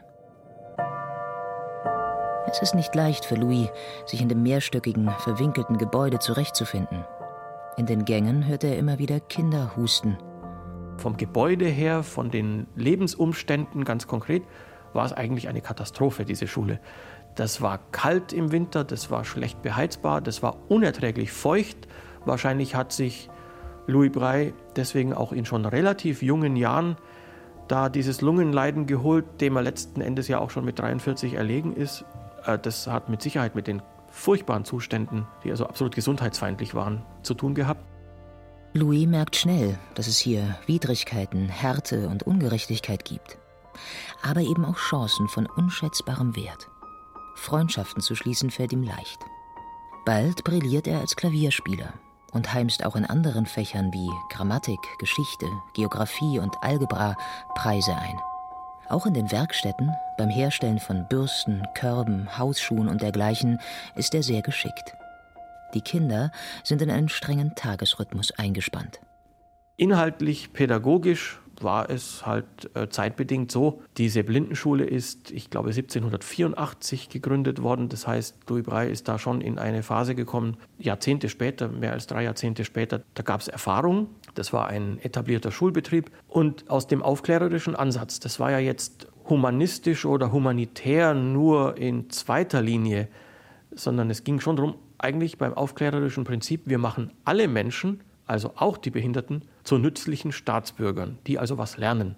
Es 2.51 2.61
ist 2.61 2.75
nicht 2.75 2.93
leicht 2.93 3.23
für 3.23 3.35
Louis, 3.35 3.69
sich 4.05 4.21
in 4.21 4.27
dem 4.27 4.43
mehrstöckigen, 4.43 5.09
verwinkelten 5.19 5.77
Gebäude 5.77 6.19
zurechtzufinden. 6.19 7.05
In 7.77 7.85
den 7.85 8.03
Gängen 8.03 8.45
hört 8.45 8.65
er 8.65 8.77
immer 8.77 8.99
wieder 8.99 9.21
Kinder 9.21 9.77
husten. 9.77 10.17
Vom 10.97 11.15
Gebäude 11.15 11.67
her, 11.67 12.03
von 12.03 12.31
den 12.31 12.67
Lebensumständen 12.75 13.85
ganz 13.85 14.07
konkret, 14.07 14.43
war 14.93 15.05
es 15.05 15.13
eigentlich 15.13 15.47
eine 15.47 15.61
Katastrophe, 15.61 16.25
diese 16.25 16.47
Schule. 16.47 16.81
Das 17.39 17.62
war 17.62 17.79
kalt 17.93 18.34
im 18.34 18.51
Winter, 18.51 18.84
das 18.84 19.12
war 19.12 19.24
schlecht 19.24 19.62
beheizbar, 19.62 20.19
das 20.19 20.43
war 20.43 20.58
unerträglich 20.67 21.31
feucht. 21.31 21.88
Wahrscheinlich 22.25 22.75
hat 22.75 22.91
sich 22.91 23.29
Louis 23.88 24.12
Braille 24.12 24.51
deswegen 24.75 25.13
auch 25.13 25.31
in 25.31 25.46
schon 25.46 25.63
relativ 25.63 26.22
jungen 26.22 26.58
Jahren 26.58 26.98
da 27.69 27.88
dieses 27.88 28.19
Lungenleiden 28.19 28.88
geholt, 28.88 29.39
dem 29.39 29.55
er 29.55 29.62
letzten 29.62 30.01
Endes 30.01 30.27
ja 30.27 30.39
auch 30.39 30.50
schon 30.50 30.65
mit 30.65 30.79
43 30.79 31.36
erlegen 31.36 31.74
ist. 31.77 32.03
Äh, 32.46 32.60
das 32.60 32.88
hat 32.88 33.08
mit 33.08 33.22
Sicherheit 33.22 33.55
mit 33.55 33.67
den 33.67 33.81
furchtbaren 34.10 34.65
Zuständen, 34.65 35.25
die 35.46 35.51
also 35.51 35.65
absolut 35.65 35.96
gesundheitsfeindlich 35.96 36.75
waren, 36.75 37.05
zu 37.24 37.36
tun 37.36 37.55
gehabt. 37.55 37.86
Louis 38.74 39.08
merkt 39.08 39.38
schnell, 39.38 39.79
dass 39.96 40.08
es 40.08 40.17
hier 40.17 40.58
Widrigkeiten, 40.65 41.48
Härte 41.48 42.10
und 42.10 42.24
Ungerechtigkeit 42.24 43.05
gibt. 43.05 43.38
Aber 44.29 44.41
eben 44.41 44.65
auch 44.65 44.75
Chancen 44.75 45.29
von 45.29 45.46
unschätzbarem 45.46 46.36
Wert. 46.36 46.67
Freundschaften 47.36 48.01
zu 48.01 48.15
schließen 48.15 48.51
fällt 48.51 48.74
ihm 48.74 48.83
leicht. 48.83 49.25
Bald 50.05 50.43
brilliert 50.43 50.88
er 50.88 51.00
als 51.00 51.15
Klavierspieler 51.15 51.93
und 52.31 52.53
heimst 52.53 52.86
auch 52.86 52.95
in 52.95 53.05
anderen 53.05 53.45
Fächern 53.45 53.91
wie 53.93 54.09
Grammatik, 54.29 54.79
Geschichte, 55.00 55.45
Geographie 55.74 56.39
und 56.39 56.55
Algebra 56.62 57.15
Preise 57.55 57.95
ein. 57.95 58.19
Auch 58.89 59.05
in 59.05 59.13
den 59.13 59.31
Werkstätten, 59.31 59.91
beim 60.17 60.29
Herstellen 60.29 60.79
von 60.79 61.07
Bürsten, 61.07 61.63
Körben, 61.75 62.38
Hausschuhen 62.38 62.88
und 62.88 63.01
dergleichen, 63.01 63.59
ist 63.95 64.15
er 64.15 64.24
sehr 64.24 64.41
geschickt. 64.41 64.95
Die 65.75 65.81
Kinder 65.81 66.31
sind 66.63 66.81
in 66.81 66.89
einen 66.89 67.09
strengen 67.09 67.53
Tagesrhythmus 67.55 68.31
eingespannt. 68.31 69.00
Inhaltlich, 69.77 70.53
pädagogisch 70.53 71.39
war 71.63 71.89
es 71.89 72.25
halt 72.25 72.45
äh, 72.73 72.89
zeitbedingt 72.89 73.51
so. 73.51 73.81
Diese 73.97 74.23
Blindenschule 74.23 74.85
ist, 74.85 75.31
ich 75.31 75.49
glaube, 75.49 75.69
1784 75.69 77.09
gegründet 77.09 77.61
worden. 77.61 77.89
Das 77.89 78.07
heißt, 78.07 78.35
Louis 78.49 78.63
Braille 78.63 78.91
ist 78.91 79.07
da 79.07 79.19
schon 79.19 79.41
in 79.41 79.59
eine 79.59 79.83
Phase 79.83 80.15
gekommen, 80.15 80.57
Jahrzehnte 80.77 81.29
später, 81.29 81.67
mehr 81.67 81.93
als 81.93 82.07
drei 82.07 82.23
Jahrzehnte 82.23 82.65
später. 82.65 83.01
Da 83.13 83.23
gab 83.23 83.41
es 83.41 83.47
Erfahrung. 83.47 84.07
Das 84.35 84.53
war 84.53 84.67
ein 84.67 84.99
etablierter 84.99 85.51
Schulbetrieb. 85.51 86.11
Und 86.27 86.69
aus 86.69 86.87
dem 86.87 87.01
aufklärerischen 87.01 87.75
Ansatz, 87.75 88.19
das 88.19 88.39
war 88.39 88.51
ja 88.51 88.59
jetzt 88.59 89.07
humanistisch 89.29 90.05
oder 90.05 90.31
humanitär 90.31 91.13
nur 91.13 91.77
in 91.77 92.09
zweiter 92.09 92.61
Linie, 92.61 93.07
sondern 93.71 94.09
es 94.09 94.23
ging 94.23 94.39
schon 94.39 94.55
darum, 94.55 94.75
eigentlich 94.97 95.37
beim 95.37 95.53
aufklärerischen 95.53 96.23
Prinzip, 96.23 96.63
wir 96.65 96.77
machen 96.77 97.11
alle 97.23 97.47
Menschen 97.47 98.01
also 98.29 98.53
auch 98.55 98.77
die 98.77 98.91
Behinderten, 98.91 99.43
zu 99.63 99.77
nützlichen 99.77 100.31
Staatsbürgern, 100.31 101.17
die 101.27 101.39
also 101.39 101.57
was 101.57 101.77
lernen. 101.77 102.15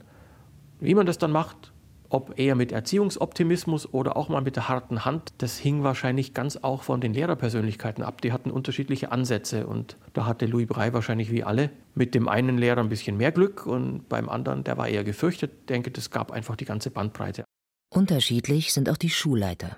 Wie 0.80 0.96
man 0.96 1.06
das 1.06 1.18
dann 1.18 1.32
macht, 1.32 1.72
ob 2.10 2.38
eher 2.38 2.56
mit 2.56 2.74
Erziehungsoptimismus 2.74 3.94
oder 3.94 4.18
auch 4.18 4.28
mal 4.28 4.42
mit 4.42 4.58
der 4.58 4.68
harten 4.68 5.06
Hand, 5.06 5.34
das 5.38 5.58
hing 5.58 5.84
wahrscheinlich 5.84 6.34
ganz 6.34 6.58
auch 6.58 6.84
von 6.84 7.00
den 7.00 7.14
Lehrerpersönlichkeiten 7.14 8.04
ab. 8.04 8.22
Die 8.22 8.34
hatten 8.34 8.52
unterschiedliche 8.52 9.12
Ansätze 9.12 9.66
und 9.66 9.96
da 10.14 10.26
hatte 10.26 10.46
Louis 10.46 10.68
Brey 10.68 10.94
wahrscheinlich 10.94 11.32
wie 11.32 11.44
alle 11.44 11.70
mit 11.96 12.14
dem 12.14 12.28
einen 12.28 12.58
Lehrer 12.58 12.82
ein 12.82 12.90
bisschen 12.90 13.16
mehr 13.16 13.32
Glück 13.32 13.66
und 13.66 14.10
beim 14.10 14.28
anderen, 14.28 14.66
der 14.66 14.78
war 14.78 14.90
eher 14.90 15.06
gefürchtet. 15.06 15.52
Ich 15.62 15.66
denke, 15.68 15.92
das 15.92 16.12
gab 16.12 16.32
einfach 16.32 16.58
die 16.58 16.66
ganze 16.66 16.92
Bandbreite. 16.92 17.46
Unterschiedlich 17.94 18.74
sind 18.74 18.90
auch 18.90 18.98
die 18.98 19.10
Schulleiter. 19.10 19.78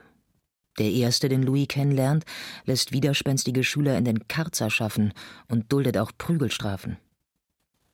Der 0.79 0.91
erste, 0.91 1.29
den 1.29 1.43
Louis 1.43 1.67
kennenlernt, 1.67 2.25
lässt 2.65 2.91
widerspenstige 2.91 3.63
Schüler 3.63 3.97
in 3.97 4.05
den 4.05 4.27
Karzer 4.27 4.69
schaffen 4.69 5.13
und 5.47 5.71
duldet 5.71 5.97
auch 5.97 6.11
Prügelstrafen. 6.17 6.97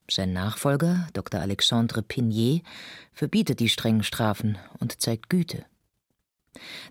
Sein 0.10 0.34
Nachfolger, 0.34 1.08
Dr. 1.14 1.40
Alexandre 1.40 2.02
Pignier, 2.02 2.62
verbietet 3.12 3.60
die 3.60 3.70
strengen 3.70 4.04
Strafen 4.04 4.58
und 4.80 5.02
zeigt 5.02 5.30
Güte. 5.30 5.66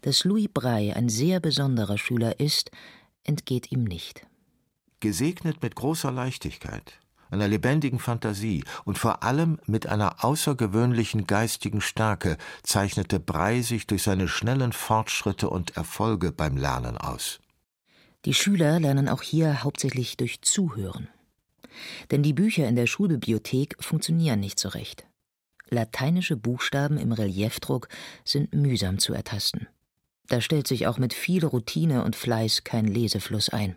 Dass 0.03 0.25
Louis 0.25 0.49
Braille 0.53 0.95
ein 0.95 1.09
sehr 1.09 1.41
besonderer 1.41 1.99
Schüler 1.99 2.39
ist, 2.39 2.71
entgeht 3.25 3.73
ihm 3.73 3.85
nicht. 3.85 4.27
Gesegnet 5.01 5.63
mit 5.63 5.75
großer 5.75 6.13
Leichtigkeit, 6.13 6.99
einer 7.31 7.49
lebendigen 7.49 7.99
Fantasie 7.99 8.65
und 8.85 8.99
vor 8.99 9.23
allem 9.23 9.59
mit 9.67 9.87
einer 9.87 10.25
außergewöhnlichen 10.25 11.27
geistigen 11.27 11.81
Stärke 11.81 12.37
zeichnete 12.63 13.21
Brey 13.21 13.63
sich 13.63 13.87
durch 13.87 14.03
seine 14.03 14.29
schnellen 14.29 14.73
Fortschritte 14.73 15.51
und 15.51 15.77
Erfolge 15.77 16.33
beim 16.33 16.57
Lernen 16.57 16.97
aus. 16.97 17.41
Die 18.25 18.35
Schüler 18.35 18.81
lernen 18.81 19.09
auch 19.09 19.23
hier 19.23 19.63
hauptsächlich 19.63 20.17
durch 20.17 20.43
Zuhören. 20.43 21.09
Denn 22.11 22.23
die 22.23 22.33
Bücher 22.33 22.67
in 22.67 22.77
der 22.77 22.87
Schulbibliothek 22.87 23.77
funktionieren 23.81 24.41
nicht 24.41 24.59
so 24.59 24.69
recht. 24.69 25.07
Lateinische 25.71 26.37
Buchstaben 26.37 26.99
im 26.99 27.13
Reliefdruck 27.13 27.89
sind 28.25 28.55
mühsam 28.55 28.99
zu 28.99 29.13
ertasten. 29.13 29.69
Da 30.27 30.41
stellt 30.41 30.67
sich 30.67 30.87
auch 30.87 30.99
mit 30.99 31.15
viel 31.15 31.45
Routine 31.45 32.05
und 32.05 32.17
Fleiß 32.17 32.65
kein 32.65 32.87
Lesefluss 32.87 33.49
ein. 33.49 33.77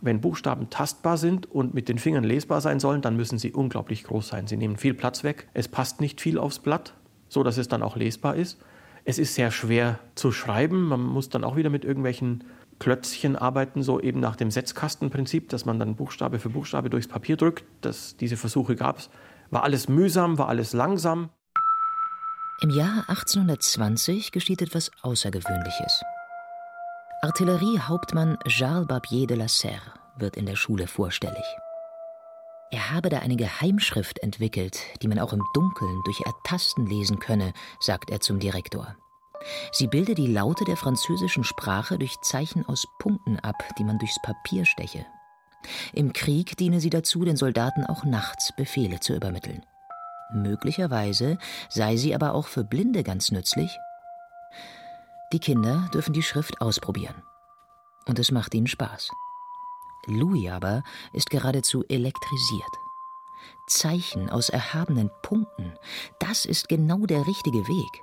Wenn 0.00 0.20
Buchstaben 0.20 0.70
tastbar 0.70 1.16
sind 1.16 1.50
und 1.50 1.74
mit 1.74 1.88
den 1.88 1.98
Fingern 1.98 2.24
lesbar 2.24 2.60
sein 2.60 2.78
sollen, 2.78 3.02
dann 3.02 3.16
müssen 3.16 3.38
sie 3.38 3.52
unglaublich 3.52 4.04
groß 4.04 4.28
sein. 4.28 4.46
Sie 4.46 4.56
nehmen 4.56 4.76
viel 4.76 4.94
Platz 4.94 5.24
weg. 5.24 5.48
Es 5.54 5.68
passt 5.68 6.00
nicht 6.00 6.20
viel 6.20 6.38
aufs 6.38 6.60
Blatt, 6.60 6.94
so 7.28 7.42
dass 7.42 7.58
es 7.58 7.68
dann 7.68 7.82
auch 7.82 7.96
lesbar 7.96 8.36
ist. 8.36 8.58
Es 9.04 9.18
ist 9.18 9.34
sehr 9.34 9.50
schwer 9.50 9.98
zu 10.14 10.30
schreiben. 10.30 10.86
Man 10.88 11.02
muss 11.02 11.30
dann 11.30 11.42
auch 11.42 11.56
wieder 11.56 11.70
mit 11.70 11.84
irgendwelchen 11.84 12.44
Klötzchen 12.78 13.34
arbeiten, 13.36 13.82
so 13.82 14.00
eben 14.00 14.20
nach 14.20 14.36
dem 14.36 14.50
Setzkastenprinzip, 14.50 15.48
dass 15.48 15.64
man 15.64 15.78
dann 15.78 15.96
Buchstabe 15.96 16.38
für 16.38 16.50
Buchstabe 16.50 16.90
durchs 16.90 17.08
Papier 17.08 17.36
drückt. 17.36 17.64
Das, 17.80 18.16
diese 18.16 18.36
Versuche 18.36 18.76
gab 18.76 18.98
es. 18.98 19.10
War 19.50 19.64
alles 19.64 19.88
mühsam, 19.88 20.38
war 20.38 20.48
alles 20.48 20.74
langsam. 20.74 21.30
Im 22.60 22.70
Jahr 22.70 23.04
1820 23.08 24.32
geschieht 24.32 24.62
etwas 24.62 24.90
Außergewöhnliches. 25.02 26.02
Artilleriehauptmann 27.20 28.38
Charles 28.46 28.86
Barbier 28.86 29.26
de 29.26 29.36
la 29.36 29.48
Serre 29.48 29.92
wird 30.18 30.36
in 30.36 30.46
der 30.46 30.54
Schule 30.54 30.86
vorstellig. 30.86 31.42
Er 32.70 32.92
habe 32.92 33.08
da 33.08 33.18
eine 33.18 33.34
Geheimschrift 33.34 34.20
entwickelt, 34.20 34.78
die 35.02 35.08
man 35.08 35.18
auch 35.18 35.32
im 35.32 35.42
Dunkeln 35.52 36.00
durch 36.04 36.20
Ertasten 36.20 36.86
lesen 36.86 37.18
könne, 37.18 37.54
sagt 37.80 38.10
er 38.10 38.20
zum 38.20 38.38
Direktor. 38.38 38.94
Sie 39.72 39.88
bilde 39.88 40.14
die 40.14 40.28
Laute 40.28 40.64
der 40.64 40.76
französischen 40.76 41.42
Sprache 41.42 41.98
durch 41.98 42.20
Zeichen 42.20 42.64
aus 42.66 42.86
Punkten 43.00 43.40
ab, 43.40 43.64
die 43.80 43.84
man 43.84 43.98
durchs 43.98 44.22
Papier 44.22 44.64
steche. 44.64 45.04
Im 45.92 46.12
Krieg 46.12 46.56
diene 46.56 46.78
sie 46.78 46.90
dazu, 46.90 47.24
den 47.24 47.36
Soldaten 47.36 47.84
auch 47.84 48.04
nachts 48.04 48.52
Befehle 48.56 49.00
zu 49.00 49.16
übermitteln. 49.16 49.66
Möglicherweise 50.32 51.38
sei 51.68 51.96
sie 51.96 52.14
aber 52.14 52.34
auch 52.34 52.46
für 52.46 52.62
Blinde 52.62 53.02
ganz 53.02 53.32
nützlich 53.32 53.76
die 55.32 55.38
Kinder 55.38 55.88
dürfen 55.92 56.12
die 56.12 56.22
Schrift 56.22 56.60
ausprobieren. 56.60 57.22
Und 58.06 58.18
es 58.18 58.30
macht 58.30 58.54
ihnen 58.54 58.66
Spaß. 58.66 59.10
Louis 60.06 60.50
aber 60.50 60.82
ist 61.12 61.30
geradezu 61.30 61.84
elektrisiert. 61.88 62.78
Zeichen 63.66 64.30
aus 64.30 64.48
erhabenen 64.48 65.10
Punkten, 65.22 65.74
das 66.18 66.46
ist 66.46 66.68
genau 66.68 67.04
der 67.04 67.26
richtige 67.26 67.68
Weg. 67.68 68.02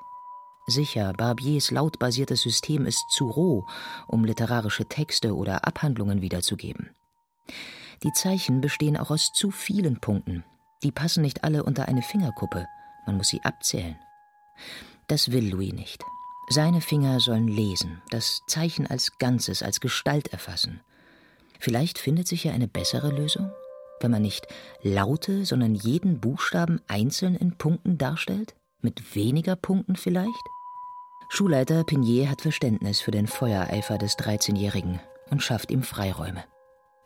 Sicher, 0.67 1.13
Barbiers 1.13 1.71
lautbasiertes 1.71 2.41
System 2.41 2.85
ist 2.85 3.09
zu 3.09 3.29
roh, 3.29 3.65
um 4.07 4.25
literarische 4.25 4.85
Texte 4.85 5.35
oder 5.35 5.65
Abhandlungen 5.65 6.21
wiederzugeben. 6.21 6.89
Die 8.03 8.13
Zeichen 8.13 8.61
bestehen 8.61 8.97
auch 8.97 9.11
aus 9.11 9.31
zu 9.33 9.51
vielen 9.51 9.99
Punkten. 9.99 10.43
Die 10.83 10.91
passen 10.91 11.21
nicht 11.21 11.43
alle 11.43 11.63
unter 11.63 11.87
eine 11.87 12.01
Fingerkuppe. 12.01 12.67
Man 13.05 13.17
muss 13.17 13.29
sie 13.29 13.43
abzählen. 13.43 13.95
Das 15.07 15.31
will 15.31 15.49
Louis 15.49 15.73
nicht. 15.73 16.03
Seine 16.47 16.81
Finger 16.81 17.19
sollen 17.19 17.47
lesen, 17.47 18.03
das 18.11 18.43
Zeichen 18.47 18.85
als 18.85 19.17
Ganzes, 19.17 19.63
als 19.63 19.79
Gestalt 19.79 20.27
erfassen. 20.27 20.81
Vielleicht 21.59 21.97
findet 21.97 22.27
sich 22.27 22.43
ja 22.43 22.53
eine 22.53 22.67
bessere 22.67 23.09
Lösung, 23.09 23.51
wenn 23.99 24.11
man 24.11 24.21
nicht 24.21 24.47
Laute, 24.83 25.45
sondern 25.45 25.73
jeden 25.73 26.19
Buchstaben 26.19 26.81
einzeln 26.87 27.35
in 27.35 27.57
Punkten 27.57 27.97
darstellt? 27.97 28.53
Mit 28.81 29.15
weniger 29.15 29.55
Punkten 29.55 29.95
vielleicht? 29.95 30.29
Schulleiter 31.29 31.83
Pinier 31.83 32.29
hat 32.29 32.41
Verständnis 32.41 33.01
für 33.01 33.09
den 33.09 33.25
Feuereifer 33.25 33.97
des 33.97 34.15
13-Jährigen 34.19 34.99
und 35.31 35.41
schafft 35.41 35.71
ihm 35.71 35.81
Freiräume. 35.81 36.43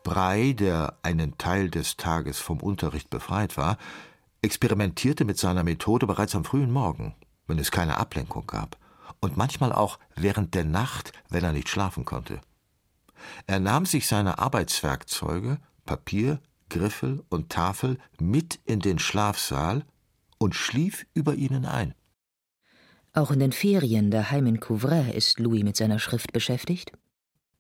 Brei, 0.04 0.52
der 0.52 0.98
einen 1.02 1.38
Teil 1.38 1.70
des 1.70 1.96
Tages 1.96 2.40
vom 2.40 2.60
Unterricht 2.60 3.10
befreit 3.10 3.56
war, 3.56 3.78
experimentierte 4.42 5.24
mit 5.24 5.38
seiner 5.38 5.64
Methode 5.64 6.08
bereits 6.08 6.36
am 6.36 6.44
frühen 6.44 6.72
Morgen, 6.72 7.16
wenn 7.48 7.60
es 7.60 7.72
keine 7.72 7.98
Ablenkung 7.98 8.46
gab 8.46 8.79
und 9.22 9.38
manchmal 9.38 9.72
auch 9.72 10.00
während 10.16 10.54
der 10.56 10.66
Nacht, 10.66 11.14
wenn 11.30 11.44
er 11.44 11.54
nicht 11.54 11.70
schlafen 11.70 12.06
konnte. 12.06 12.42
Er 13.48 13.60
nahm 13.60 13.86
sich 13.86 14.08
seine 14.08 14.40
Arbeitswerkzeuge, 14.40 15.58
Papier, 15.86 16.40
Griffel 16.70 17.24
und 17.30 17.50
Tafel 17.50 17.98
mit 18.20 18.60
in 18.66 18.80
den 18.80 19.00
Schlafsaal 19.00 19.84
und 20.38 20.56
schlief 20.56 21.06
über 21.14 21.36
ihnen 21.36 21.66
ein. 21.66 21.94
Auch 23.14 23.32
in 23.32 23.40
den 23.40 23.52
Ferien 23.52 24.12
daheim 24.12 24.46
in 24.46 24.60
Couvray 24.60 25.12
ist 25.12 25.40
Louis 25.40 25.64
mit 25.64 25.76
seiner 25.76 26.00
Schrift 26.00 26.32
beschäftigt. 26.32 26.92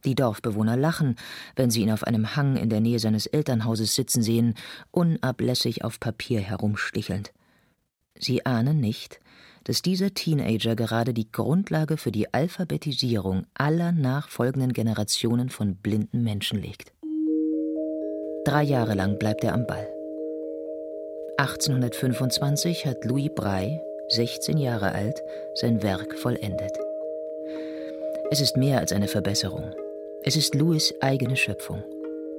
Die 0.05 0.15
Dorfbewohner 0.15 0.77
lachen, 0.77 1.15
wenn 1.55 1.71
sie 1.71 1.81
ihn 1.81 1.91
auf 1.91 2.05
einem 2.05 2.35
Hang 2.35 2.55
in 2.55 2.69
der 2.69 2.79
Nähe 2.79 2.99
seines 2.99 3.25
Elternhauses 3.25 3.95
sitzen 3.95 4.21
sehen, 4.23 4.53
unablässig 4.91 5.83
auf 5.83 5.99
Papier 5.99 6.39
herumstichelnd. 6.39 7.33
Sie 8.15 8.45
ahnen 8.45 8.79
nicht, 8.79 9.19
dass 9.69 9.83
dieser 9.83 10.15
Teenager 10.15 10.75
gerade 10.75 11.13
die 11.13 11.31
Grundlage 11.31 11.97
für 11.97 12.11
die 12.11 12.33
Alphabetisierung 12.33 13.45
aller 13.53 13.91
nachfolgenden 13.91 14.73
Generationen 14.73 15.49
von 15.49 15.75
blinden 15.75 16.23
Menschen 16.23 16.59
legt. 16.59 16.91
Drei 18.45 18.63
Jahre 18.63 18.95
lang 18.95 19.19
bleibt 19.19 19.43
er 19.43 19.53
am 19.53 19.67
Ball. 19.67 19.87
1825 21.37 22.87
hat 22.87 23.05
Louis 23.05 23.29
Braille, 23.35 23.79
16 24.07 24.57
Jahre 24.57 24.91
alt, 24.93 25.21
sein 25.53 25.83
Werk 25.83 26.17
vollendet. 26.17 26.75
Es 28.31 28.41
ist 28.41 28.57
mehr 28.57 28.79
als 28.79 28.91
eine 28.91 29.07
Verbesserung. 29.07 29.71
Es 30.23 30.35
ist 30.35 30.55
Louis 30.55 30.95
eigene 30.99 31.35
Schöpfung. 31.35 31.83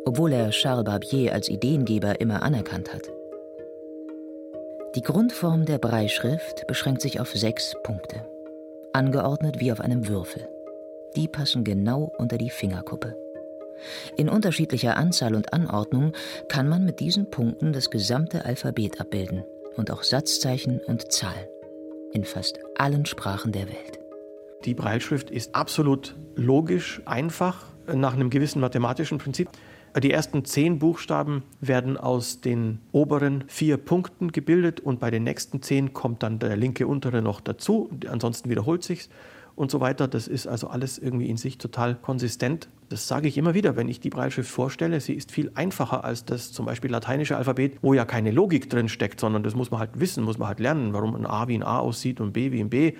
obwohl 0.04 0.32
er 0.32 0.50
Charles 0.50 0.84
Barbier 0.84 1.32
als 1.32 1.48
Ideengeber 1.48 2.20
immer 2.20 2.42
anerkannt 2.42 2.92
hat. 2.92 3.19
Die 4.96 5.02
Grundform 5.02 5.66
der 5.66 5.78
Breischrift 5.78 6.66
beschränkt 6.66 7.00
sich 7.00 7.20
auf 7.20 7.30
sechs 7.30 7.76
Punkte, 7.84 8.26
angeordnet 8.92 9.60
wie 9.60 9.70
auf 9.70 9.80
einem 9.80 10.08
Würfel. 10.08 10.48
Die 11.14 11.28
passen 11.28 11.62
genau 11.62 12.12
unter 12.18 12.38
die 12.38 12.50
Fingerkuppe. 12.50 13.16
In 14.16 14.28
unterschiedlicher 14.28 14.96
Anzahl 14.96 15.36
und 15.36 15.52
Anordnung 15.52 16.12
kann 16.48 16.68
man 16.68 16.84
mit 16.84 16.98
diesen 16.98 17.30
Punkten 17.30 17.72
das 17.72 17.90
gesamte 17.90 18.44
Alphabet 18.44 19.00
abbilden 19.00 19.44
und 19.76 19.92
auch 19.92 20.02
Satzzeichen 20.02 20.80
und 20.80 21.12
Zahlen 21.12 21.46
in 22.12 22.24
fast 22.24 22.58
allen 22.76 23.06
Sprachen 23.06 23.52
der 23.52 23.68
Welt. 23.68 24.00
Die 24.64 24.74
Breitschrift 24.74 25.30
ist 25.30 25.54
absolut 25.54 26.16
logisch, 26.34 27.00
einfach, 27.04 27.66
nach 27.86 28.14
einem 28.14 28.30
gewissen 28.30 28.60
mathematischen 28.60 29.18
Prinzip. 29.18 29.48
Die 29.98 30.12
ersten 30.12 30.44
zehn 30.44 30.78
Buchstaben 30.78 31.42
werden 31.60 31.96
aus 31.96 32.40
den 32.40 32.78
oberen 32.92 33.44
vier 33.48 33.76
Punkten 33.76 34.30
gebildet 34.30 34.78
und 34.78 35.00
bei 35.00 35.10
den 35.10 35.24
nächsten 35.24 35.62
zehn 35.62 35.92
kommt 35.92 36.22
dann 36.22 36.38
der 36.38 36.56
linke 36.56 36.86
untere 36.86 37.22
noch 37.22 37.40
dazu. 37.40 37.90
Ansonsten 38.08 38.50
wiederholt 38.50 38.84
sich's 38.84 39.08
und 39.56 39.70
so 39.70 39.80
weiter. 39.80 40.06
Das 40.06 40.28
ist 40.28 40.46
also 40.46 40.68
alles 40.68 40.98
irgendwie 40.98 41.28
in 41.28 41.36
sich 41.36 41.58
total 41.58 41.96
konsistent. 41.96 42.68
Das 42.88 43.08
sage 43.08 43.26
ich 43.26 43.36
immer 43.36 43.52
wieder, 43.52 43.76
wenn 43.76 43.88
ich 43.88 43.98
die 43.98 44.10
Breitschrift 44.10 44.50
vorstelle. 44.50 45.00
Sie 45.00 45.14
ist 45.14 45.32
viel 45.32 45.50
einfacher 45.54 46.04
als 46.04 46.24
das 46.24 46.52
zum 46.52 46.66
Beispiel 46.66 46.90
lateinische 46.90 47.36
Alphabet, 47.36 47.78
wo 47.82 47.92
ja 47.92 48.04
keine 48.04 48.30
Logik 48.30 48.70
drin 48.70 48.88
steckt, 48.88 49.18
sondern 49.18 49.42
das 49.42 49.54
muss 49.54 49.72
man 49.72 49.80
halt 49.80 49.98
wissen, 49.98 50.22
muss 50.24 50.38
man 50.38 50.48
halt 50.48 50.60
lernen, 50.60 50.92
warum 50.92 51.16
ein 51.16 51.26
A 51.26 51.48
wie 51.48 51.56
ein 51.56 51.62
A 51.64 51.80
aussieht 51.80 52.20
und 52.20 52.32
B 52.32 52.52
wie 52.52 52.60
ein 52.60 52.70
B. 52.70 52.94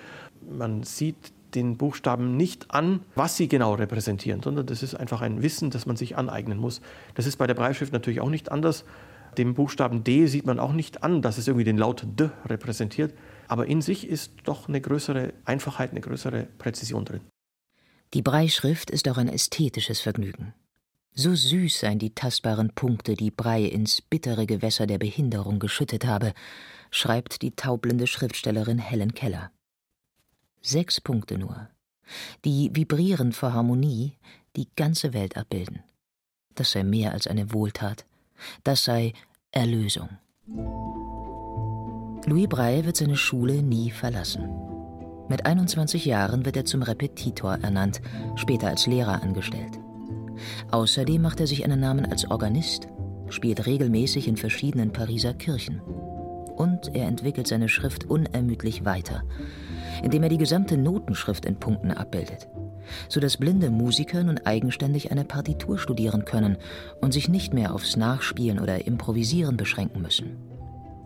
Man 0.49 0.83
sieht 0.83 1.31
den 1.55 1.77
Buchstaben 1.77 2.37
nicht 2.37 2.71
an, 2.71 3.01
was 3.15 3.37
sie 3.37 3.47
genau 3.47 3.73
repräsentieren, 3.75 4.41
sondern 4.41 4.65
das 4.65 4.83
ist 4.83 4.95
einfach 4.95 5.21
ein 5.21 5.41
Wissen, 5.41 5.69
das 5.69 5.85
man 5.85 5.95
sich 5.95 6.17
aneignen 6.17 6.57
muss. 6.57 6.81
Das 7.15 7.25
ist 7.25 7.37
bei 7.37 7.47
der 7.47 7.53
Breitschrift 7.53 7.93
natürlich 7.93 8.21
auch 8.21 8.29
nicht 8.29 8.51
anders. 8.51 8.85
Dem 9.37 9.53
Buchstaben 9.53 10.03
D 10.03 10.27
sieht 10.27 10.45
man 10.45 10.59
auch 10.59 10.73
nicht 10.73 11.03
an, 11.03 11.21
dass 11.21 11.37
es 11.37 11.47
irgendwie 11.47 11.63
den 11.63 11.77
Laut 11.77 12.05
D 12.05 12.29
repräsentiert. 12.45 13.13
Aber 13.47 13.67
in 13.67 13.81
sich 13.81 14.07
ist 14.07 14.33
doch 14.43 14.67
eine 14.67 14.81
größere 14.81 15.33
Einfachheit, 15.45 15.91
eine 15.91 16.01
größere 16.01 16.47
Präzision 16.57 17.05
drin. 17.05 17.21
Die 18.13 18.21
Breischrift 18.21 18.91
ist 18.91 19.07
auch 19.07 19.17
ein 19.17 19.29
ästhetisches 19.29 20.01
Vergnügen. 20.01 20.53
So 21.13 21.35
süß 21.35 21.79
seien 21.79 21.99
die 21.99 22.15
tastbaren 22.15 22.73
Punkte, 22.73 23.15
die 23.15 23.31
Brei 23.31 23.63
ins 23.63 24.01
bittere 24.01 24.45
Gewässer 24.45 24.87
der 24.87 24.97
Behinderung 24.97 25.59
geschüttet 25.59 26.05
habe, 26.05 26.33
schreibt 26.89 27.41
die 27.41 27.51
taubblinde 27.55 28.07
Schriftstellerin 28.07 28.79
Helen 28.79 29.13
Keller. 29.13 29.51
Sechs 30.61 31.01
Punkte 31.01 31.39
nur, 31.39 31.69
die 32.45 32.69
vibrierend 32.73 33.35
vor 33.35 33.53
Harmonie 33.53 34.17
die 34.55 34.67
ganze 34.75 35.13
Welt 35.13 35.35
abbilden. 35.35 35.81
Das 36.53 36.71
sei 36.71 36.83
mehr 36.83 37.13
als 37.13 37.25
eine 37.25 37.51
Wohltat, 37.51 38.05
das 38.63 38.83
sei 38.83 39.13
Erlösung. 39.51 40.09
Louis 42.27 42.47
Braille 42.47 42.85
wird 42.85 42.97
seine 42.97 43.17
Schule 43.17 43.63
nie 43.63 43.89
verlassen. 43.89 44.49
Mit 45.29 45.47
21 45.47 46.05
Jahren 46.05 46.45
wird 46.45 46.57
er 46.57 46.65
zum 46.65 46.83
Repetitor 46.83 47.55
ernannt, 47.55 47.99
später 48.35 48.67
als 48.67 48.85
Lehrer 48.85 49.23
angestellt. 49.23 49.79
Außerdem 50.69 51.21
macht 51.21 51.39
er 51.39 51.47
sich 51.47 51.65
einen 51.65 51.79
Namen 51.79 52.05
als 52.05 52.29
Organist, 52.29 52.87
spielt 53.29 53.65
regelmäßig 53.65 54.27
in 54.27 54.37
verschiedenen 54.37 54.93
Pariser 54.93 55.33
Kirchen. 55.33 55.81
Und 55.81 56.93
er 56.93 57.07
entwickelt 57.07 57.47
seine 57.47 57.69
Schrift 57.69 58.05
unermüdlich 58.05 58.85
weiter, 58.85 59.23
indem 60.03 60.23
er 60.23 60.29
die 60.29 60.37
gesamte 60.37 60.77
Notenschrift 60.77 61.45
in 61.45 61.55
Punkten 61.55 61.91
abbildet, 61.91 62.47
sodass 63.09 63.37
blinde 63.37 63.69
Musiker 63.69 64.23
nun 64.23 64.39
eigenständig 64.39 65.11
eine 65.11 65.25
Partitur 65.25 65.77
studieren 65.77 66.25
können 66.25 66.57
und 67.01 67.13
sich 67.13 67.29
nicht 67.29 67.53
mehr 67.53 67.73
aufs 67.73 67.97
Nachspielen 67.97 68.59
oder 68.59 68.85
Improvisieren 68.85 69.57
beschränken 69.57 70.01
müssen. 70.01 70.37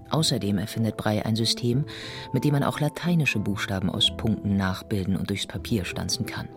Außerdem 0.10 0.58
erfindet 0.58 0.98
Brey 0.98 1.22
ein 1.22 1.36
System, 1.36 1.86
mit 2.32 2.44
dem 2.44 2.54
man 2.54 2.64
auch 2.64 2.80
lateinische 2.80 3.40
Buchstaben 3.40 3.90
aus 3.90 4.16
Punkten 4.16 4.56
nachbilden 4.56 5.16
und 5.16 5.30
durchs 5.30 5.48
Papier 5.48 5.84
stanzen 5.84 6.26
kann, 6.26 6.48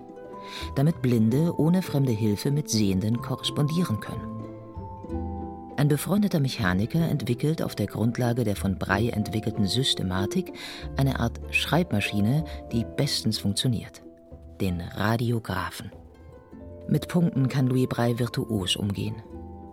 damit 0.77 1.03
Blinde 1.03 1.59
ohne 1.59 1.83
fremde 1.83 2.13
Hilfe 2.13 2.51
mit 2.51 2.69
Sehenden 2.69 3.19
korrespondieren 3.19 4.01
können. 4.01 4.38
Ein 5.79 5.87
befreundeter 5.87 6.41
Mechaniker 6.41 7.09
entwickelt 7.09 7.63
auf 7.63 7.77
der 7.77 7.87
Grundlage 7.87 8.43
der 8.43 8.57
von 8.57 8.81
Brey 8.81 9.11
entwickelten 9.11 9.65
Systematik 9.65 10.53
eine 10.97 11.21
Art 11.21 11.39
Schreibmaschine, 11.53 12.45
die 12.73 12.85
bestens 12.97 13.39
funktioniert. 13.39 14.03
Den 14.61 14.81
Radiographen. 14.81 15.93
Mit 16.89 17.07
Punkten 17.07 17.49
kann 17.49 17.69
Louis 17.69 17.87
Brey 17.89 18.19
virtuos 18.19 18.75
umgehen. 18.75 19.23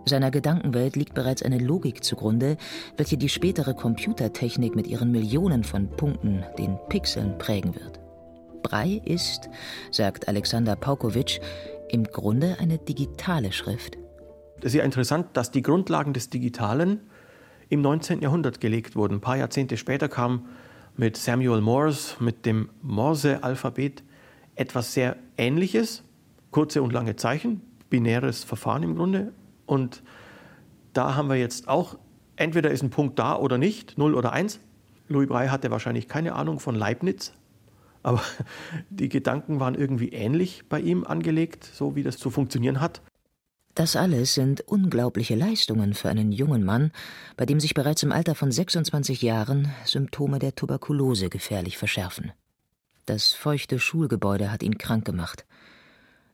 Seiner 0.04 0.30
Gedankenwelt 0.30 0.94
liegt 0.94 1.14
bereits 1.14 1.42
eine 1.42 1.58
Logik 1.58 2.04
zugrunde, 2.04 2.56
welche 2.96 3.18
die 3.18 3.28
spätere 3.28 3.74
Computertechnik 3.74 4.76
mit 4.76 4.86
ihren 4.86 5.10
Millionen 5.10 5.64
von 5.64 5.88
Punkten, 5.88 6.44
den 6.56 6.78
Pixeln, 6.88 7.36
prägen 7.38 7.74
wird. 7.74 7.98
Brei 8.62 9.02
ist, 9.04 9.50
sagt 9.90 10.28
Alexander 10.28 10.76
Paukowitsch, 10.76 11.40
im 11.88 12.04
Grunde 12.04 12.58
eine 12.60 12.78
digitale 12.78 13.50
Schrift. 13.50 13.98
Es 14.60 14.66
ist 14.66 14.74
ja 14.74 14.84
interessant, 14.84 15.28
dass 15.34 15.50
die 15.50 15.62
Grundlagen 15.62 16.14
des 16.14 16.30
Digitalen 16.30 17.00
im 17.68 17.82
19. 17.82 18.22
Jahrhundert 18.22 18.60
gelegt 18.60 18.96
wurden. 18.96 19.14
Ein 19.14 19.20
paar 19.20 19.36
Jahrzehnte 19.36 19.76
später 19.76 20.08
kam 20.08 20.46
mit 20.96 21.16
Samuel 21.16 21.60
Morse, 21.60 22.16
mit 22.20 22.46
dem 22.46 22.70
Morse-Alphabet, 22.80 24.02
etwas 24.54 24.94
sehr 24.94 25.16
Ähnliches, 25.36 26.04
kurze 26.50 26.82
und 26.82 26.92
lange 26.92 27.16
Zeichen, 27.16 27.60
binäres 27.90 28.44
Verfahren 28.44 28.82
im 28.82 28.96
Grunde. 28.96 29.32
Und 29.66 30.02
da 30.94 31.14
haben 31.14 31.28
wir 31.28 31.36
jetzt 31.36 31.68
auch, 31.68 31.98
entweder 32.36 32.70
ist 32.70 32.82
ein 32.82 32.90
Punkt 32.90 33.18
da 33.18 33.36
oder 33.36 33.58
nicht, 33.58 33.98
0 33.98 34.14
oder 34.14 34.32
1. 34.32 34.60
Louis 35.08 35.28
Braille 35.28 35.50
hatte 35.50 35.70
wahrscheinlich 35.70 36.08
keine 36.08 36.34
Ahnung 36.34 36.60
von 36.60 36.74
Leibniz, 36.74 37.34
aber 38.02 38.22
die 38.90 39.10
Gedanken 39.10 39.60
waren 39.60 39.74
irgendwie 39.74 40.08
ähnlich 40.08 40.64
bei 40.68 40.80
ihm 40.80 41.04
angelegt, 41.04 41.64
so 41.64 41.94
wie 41.94 42.02
das 42.02 42.16
zu 42.16 42.30
funktionieren 42.30 42.80
hat. 42.80 43.02
Das 43.76 43.94
alles 43.94 44.32
sind 44.32 44.62
unglaubliche 44.62 45.34
Leistungen 45.34 45.92
für 45.92 46.08
einen 46.08 46.32
jungen 46.32 46.64
Mann, 46.64 46.92
bei 47.36 47.44
dem 47.44 47.60
sich 47.60 47.74
bereits 47.74 48.02
im 48.02 48.10
Alter 48.10 48.34
von 48.34 48.50
26 48.50 49.20
Jahren 49.20 49.70
Symptome 49.84 50.38
der 50.38 50.54
Tuberkulose 50.54 51.28
gefährlich 51.28 51.76
verschärfen. 51.76 52.32
Das 53.04 53.32
feuchte 53.32 53.78
Schulgebäude 53.78 54.50
hat 54.50 54.62
ihn 54.62 54.78
krank 54.78 55.04
gemacht. 55.04 55.44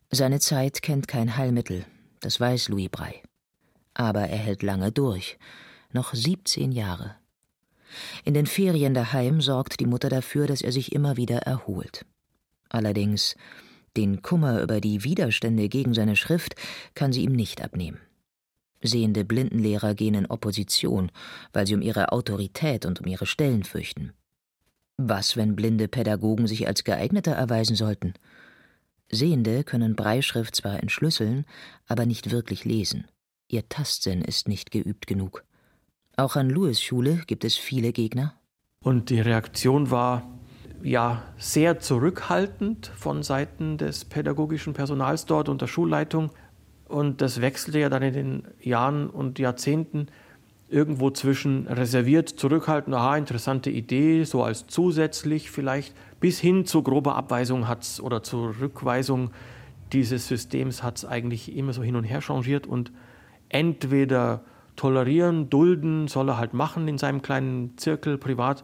Seine 0.09 0.39
Zeit 0.39 0.81
kennt 0.81 1.09
kein 1.09 1.35
Heilmittel, 1.35 1.83
das 2.21 2.39
weiß 2.39 2.69
Louis 2.69 2.87
Brey. 2.89 3.21
Aber 3.93 4.21
er 4.21 4.37
hält 4.37 4.63
lange 4.63 4.93
durch, 4.93 5.37
noch 5.91 6.13
17 6.13 6.71
Jahre. 6.71 7.17
In 8.23 8.33
den 8.33 8.45
Ferien 8.45 8.93
daheim 8.93 9.41
sorgt 9.41 9.81
die 9.81 9.85
Mutter 9.85 10.07
dafür, 10.07 10.47
dass 10.47 10.61
er 10.61 10.71
sich 10.71 10.93
immer 10.93 11.17
wieder 11.17 11.39
erholt. 11.39 12.05
Allerdings 12.69 13.35
den 13.95 14.21
Kummer 14.21 14.61
über 14.61 14.81
die 14.81 15.03
Widerstände 15.03 15.69
gegen 15.69 15.93
seine 15.93 16.15
Schrift 16.15 16.55
kann 16.95 17.13
sie 17.13 17.23
ihm 17.23 17.33
nicht 17.33 17.61
abnehmen. 17.61 17.99
Sehende 18.81 19.23
Blindenlehrer 19.23 19.95
gehen 19.95 20.15
in 20.15 20.25
Opposition, 20.25 21.11
weil 21.53 21.65
sie 21.65 21.75
um 21.75 21.81
ihre 21.81 22.11
Autorität 22.11 22.85
und 22.85 22.99
um 22.99 23.07
ihre 23.07 23.25
Stellen 23.25 23.63
fürchten. 23.63 24.13
Was, 24.97 25.37
wenn 25.37 25.55
blinde 25.55 25.87
Pädagogen 25.87 26.47
sich 26.47 26.67
als 26.67 26.83
geeigneter 26.83 27.31
erweisen 27.31 27.75
sollten? 27.75 28.13
Sehende 29.09 29.63
können 29.63 29.95
Breischrift 29.95 30.55
zwar 30.55 30.81
entschlüsseln, 30.81 31.45
aber 31.87 32.05
nicht 32.05 32.31
wirklich 32.31 32.65
lesen. 32.65 33.05
Ihr 33.47 33.67
Tastsinn 33.69 34.21
ist 34.21 34.47
nicht 34.47 34.71
geübt 34.71 35.07
genug. 35.07 35.43
Auch 36.15 36.35
an 36.35 36.49
Lewis 36.49 36.81
Schule 36.81 37.23
gibt 37.27 37.43
es 37.43 37.55
viele 37.55 37.91
Gegner. 37.91 38.35
Und 38.81 39.09
die 39.09 39.21
Reaktion 39.21 39.91
war, 39.91 40.32
ja 40.83 41.23
sehr 41.37 41.79
zurückhaltend 41.79 42.91
von 42.95 43.23
Seiten 43.23 43.77
des 43.77 44.05
pädagogischen 44.05 44.73
Personals 44.73 45.25
dort 45.25 45.49
und 45.49 45.61
der 45.61 45.67
Schulleitung. 45.67 46.29
Und 46.87 47.21
das 47.21 47.41
wechselte 47.41 47.79
ja 47.79 47.89
dann 47.89 48.03
in 48.03 48.13
den 48.13 48.43
Jahren 48.61 49.09
und 49.09 49.39
Jahrzehnten 49.39 50.07
irgendwo 50.69 51.11
zwischen 51.11 51.67
reserviert, 51.67 52.29
zurückhaltend, 52.29 52.95
aha, 52.95 53.15
interessante 53.17 53.69
Idee, 53.69 54.23
so 54.23 54.43
als 54.43 54.67
zusätzlich 54.67 55.51
vielleicht, 55.51 55.95
bis 56.19 56.39
hin 56.39 56.65
zu 56.65 56.81
grober 56.81 57.15
Abweisung 57.15 57.67
hat's 57.67 58.01
oder 58.01 58.23
zur 58.23 58.59
Rückweisung 58.59 59.31
dieses 59.93 60.27
Systems 60.27 60.81
hat 60.81 60.97
es 60.97 61.05
eigentlich 61.05 61.55
immer 61.55 61.73
so 61.73 61.83
hin 61.83 61.95
und 61.95 62.03
her 62.03 62.21
changiert 62.21 62.65
und 62.65 62.91
entweder 63.49 64.41
tolerieren, 64.75 65.49
dulden, 65.51 66.07
soll 66.07 66.29
er 66.29 66.37
halt 66.37 66.53
machen 66.55 66.87
in 66.87 66.97
seinem 66.97 67.21
kleinen 67.21 67.77
Zirkel 67.77 68.17
privat 68.17 68.63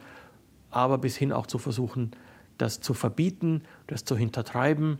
aber 0.71 0.97
bis 0.97 1.17
hin 1.17 1.32
auch 1.32 1.47
zu 1.47 1.58
versuchen, 1.58 2.12
das 2.58 2.82
zu 2.82 2.93
verbieten, 2.93 3.63
das 3.88 4.05
zu 4.05 4.17
hintertreiben, 4.17 4.99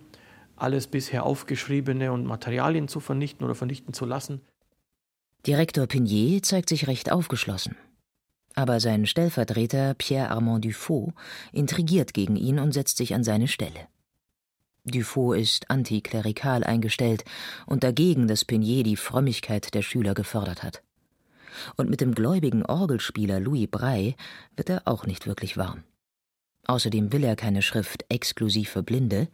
alles 0.56 0.88
bisher 0.88 1.26
aufgeschriebene 1.26 2.12
und 2.12 2.26
Materialien 2.26 2.88
zu 2.88 3.00
vernichten 3.00 3.46
oder 3.46 3.56
vernichten 3.56 3.94
zu 3.94 4.06
lassen. 4.06 4.42
Direktor 5.48 5.88
Pinier 5.88 6.44
zeigt 6.44 6.70
sich 6.70 6.88
recht 6.88 7.12
aufgeschlossen. 7.12 7.76
Aber 8.56 8.80
sein 8.80 9.06
Stellvertreter 9.06 9.94
Pierre 9.94 10.32
Armand 10.32 10.66
Dufaux 10.66 11.14
intrigiert 11.54 12.14
gegen 12.14 12.36
ihn 12.36 12.60
und 12.60 12.74
setzt 12.74 12.98
sich 12.98 13.14
an 13.14 13.24
seine 13.24 13.48
Stelle. 13.48 13.88
Dufault 14.86 15.40
ist 15.40 15.70
antiklerikal 15.70 16.64
eingestellt 16.64 17.24
und 17.66 17.84
dagegen, 17.84 18.28
dass 18.28 18.46
Penier 18.46 18.84
die 18.84 18.96
Frömmigkeit 18.96 19.74
der 19.74 19.82
Schüler 19.82 20.14
gefördert 20.14 20.64
hat. 20.64 20.82
Und 21.78 21.90
mit 21.90 22.02
dem 22.02 22.14
gläubigen 22.14 22.66
Orgelspieler 22.66 23.40
Louis 23.40 23.68
Braille 23.70 24.16
wird 24.56 24.70
er 24.70 24.84
auch 24.86 25.06
nicht 25.06 25.28
wirklich 25.28 25.58
warm. 25.58 25.84
Außerdem 26.66 27.12
will 27.12 27.24
er 27.24 27.36
keine 27.36 27.62
Schrift 27.62 28.06
exklusiv 28.10 28.70
für 28.70 28.84
Blinde, 28.84 29.28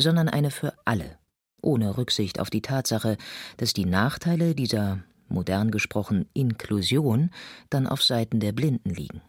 sondern 0.00 0.28
eine 0.28 0.50
für 0.50 0.72
alle, 0.84 1.18
ohne 1.60 1.96
Rücksicht 1.98 2.40
auf 2.40 2.50
die 2.50 2.62
Tatsache, 2.62 3.16
dass 3.56 3.72
die 3.72 3.84
Nachteile 3.84 4.54
dieser, 4.54 5.02
modern 5.28 5.70
gesprochen, 5.70 6.26
Inklusion 6.32 7.30
dann 7.68 7.86
auf 7.86 8.02
Seiten 8.02 8.40
der 8.40 8.52
Blinden 8.52 8.90
liegen. 8.90 9.20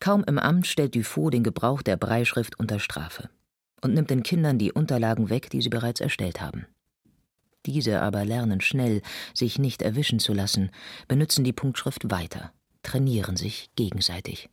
Kaum 0.00 0.24
im 0.24 0.38
Amt 0.38 0.66
stellt 0.66 0.94
Dufault 0.94 1.34
den 1.34 1.44
Gebrauch 1.44 1.82
der 1.82 1.96
Breischrift 1.96 2.58
unter 2.58 2.80
Strafe 2.80 3.28
und 3.82 3.94
nimmt 3.94 4.10
den 4.10 4.22
Kindern 4.22 4.58
die 4.58 4.72
Unterlagen 4.72 5.28
weg, 5.28 5.50
die 5.50 5.60
sie 5.60 5.68
bereits 5.68 6.00
erstellt 6.00 6.40
haben. 6.40 6.66
Diese 7.66 8.00
aber 8.00 8.24
lernen 8.24 8.60
schnell, 8.60 9.02
sich 9.34 9.58
nicht 9.58 9.82
erwischen 9.82 10.18
zu 10.18 10.32
lassen, 10.32 10.70
benutzen 11.08 11.44
die 11.44 11.52
Punktschrift 11.52 12.10
weiter, 12.10 12.52
trainieren 12.82 13.36
sich 13.36 13.70
gegenseitig. 13.76 14.48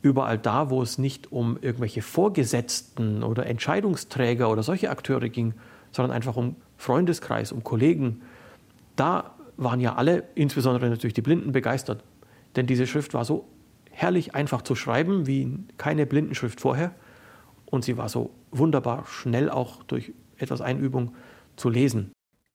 Überall 0.00 0.38
da, 0.38 0.68
wo 0.70 0.82
es 0.82 0.98
nicht 0.98 1.30
um 1.30 1.56
irgendwelche 1.60 2.02
Vorgesetzten 2.02 3.22
oder 3.22 3.46
Entscheidungsträger 3.46 4.50
oder 4.50 4.64
solche 4.64 4.90
Akteure 4.90 5.28
ging, 5.28 5.54
sondern 5.92 6.10
einfach 6.10 6.36
um 6.36 6.56
Freundeskreis, 6.76 7.52
um 7.52 7.62
Kollegen, 7.62 8.22
da 8.96 9.34
waren 9.56 9.80
ja 9.80 9.94
alle, 9.94 10.24
insbesondere 10.34 10.88
natürlich 10.90 11.14
die 11.14 11.22
Blinden, 11.22 11.52
begeistert. 11.52 12.02
Denn 12.56 12.66
diese 12.66 12.86
Schrift 12.86 13.14
war 13.14 13.24
so 13.24 13.48
herrlich 13.90 14.34
einfach 14.34 14.62
zu 14.62 14.74
schreiben 14.74 15.26
wie 15.26 15.58
keine 15.76 16.06
Blindenschrift 16.06 16.60
vorher. 16.60 16.94
Und 17.66 17.84
sie 17.84 17.96
war 17.96 18.08
so 18.08 18.30
wunderbar 18.50 19.06
schnell 19.06 19.48
auch 19.48 19.82
durch 19.84 20.12
etwas 20.36 20.60
Einübung 20.60 21.14
zu 21.56 21.68
lesen. 21.68 22.11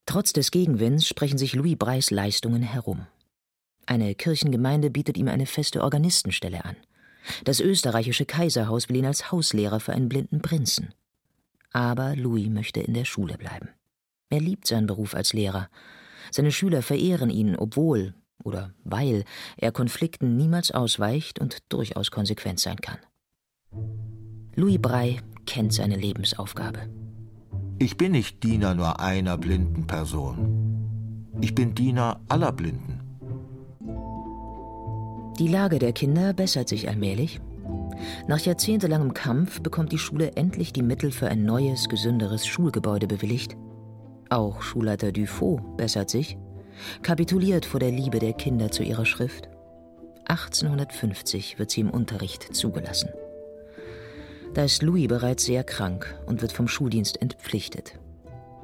Trotz 0.08 0.32
des 0.32 0.50
Gegenwinds 0.50 1.06
sprechen 1.06 1.36
sich 1.36 1.54
Louis 1.54 1.76
Breis 1.76 2.10
Leistungen 2.10 2.62
herum. 2.62 3.06
Eine 3.84 4.14
Kirchengemeinde 4.14 4.88
bietet 4.88 5.18
ihm 5.18 5.28
eine 5.28 5.44
feste 5.44 5.82
Organistenstelle 5.82 6.64
an. 6.64 6.76
Das 7.44 7.60
österreichische 7.60 8.24
Kaiserhaus 8.24 8.88
will 8.88 8.96
ihn 8.96 9.04
als 9.04 9.30
Hauslehrer 9.30 9.80
für 9.80 9.92
einen 9.92 10.08
blinden 10.08 10.40
Prinzen. 10.40 10.94
Aber 11.72 12.16
Louis 12.16 12.48
möchte 12.48 12.80
in 12.80 12.94
der 12.94 13.04
Schule 13.04 13.36
bleiben. 13.36 13.68
Er 14.30 14.40
liebt 14.40 14.66
seinen 14.66 14.86
Beruf 14.86 15.14
als 15.14 15.34
Lehrer. 15.34 15.68
Seine 16.30 16.52
Schüler 16.52 16.80
verehren 16.80 17.28
ihn, 17.28 17.54
obwohl 17.54 18.14
oder 18.42 18.72
weil 18.84 19.24
er 19.58 19.72
Konflikten 19.72 20.38
niemals 20.38 20.70
ausweicht 20.70 21.38
und 21.38 21.58
durchaus 21.68 22.10
konsequent 22.10 22.60
sein 22.60 22.78
kann. 22.80 22.98
Louis 24.54 24.80
Brey 24.80 25.20
kennt 25.44 25.74
seine 25.74 25.96
Lebensaufgabe. 25.96 26.88
Ich 27.78 27.96
bin 27.96 28.12
nicht 28.12 28.42
Diener 28.42 28.74
nur 28.74 28.98
einer 28.98 29.38
blinden 29.38 29.86
Person. 29.86 31.30
Ich 31.40 31.54
bin 31.54 31.74
Diener 31.74 32.20
aller 32.28 32.50
Blinden. 32.50 33.00
Die 35.38 35.46
Lage 35.46 35.78
der 35.78 35.92
Kinder 35.92 36.32
bessert 36.32 36.68
sich 36.68 36.88
allmählich. 36.88 37.40
Nach 38.26 38.40
jahrzehntelangem 38.40 39.14
Kampf 39.14 39.60
bekommt 39.60 39.92
die 39.92 39.98
Schule 39.98 40.32
endlich 40.36 40.72
die 40.72 40.82
Mittel 40.82 41.12
für 41.12 41.28
ein 41.28 41.44
neues, 41.44 41.88
gesünderes 41.88 42.46
Schulgebäude 42.46 43.06
bewilligt. 43.06 43.56
Auch 44.28 44.60
Schulleiter 44.60 45.12
Dufault 45.12 45.76
bessert 45.76 46.10
sich 46.10 46.36
kapituliert 47.02 47.64
vor 47.64 47.80
der 47.80 47.90
Liebe 47.90 48.18
der 48.18 48.32
Kinder 48.32 48.70
zu 48.70 48.82
ihrer 48.82 49.04
Schrift. 49.04 49.48
1850 50.26 51.58
wird 51.58 51.70
sie 51.70 51.80
im 51.80 51.90
Unterricht 51.90 52.54
zugelassen. 52.54 53.10
Da 54.54 54.64
ist 54.64 54.82
Louis 54.82 55.08
bereits 55.08 55.44
sehr 55.44 55.64
krank 55.64 56.18
und 56.26 56.42
wird 56.42 56.52
vom 56.52 56.68
Schuldienst 56.68 57.20
entpflichtet. 57.20 57.98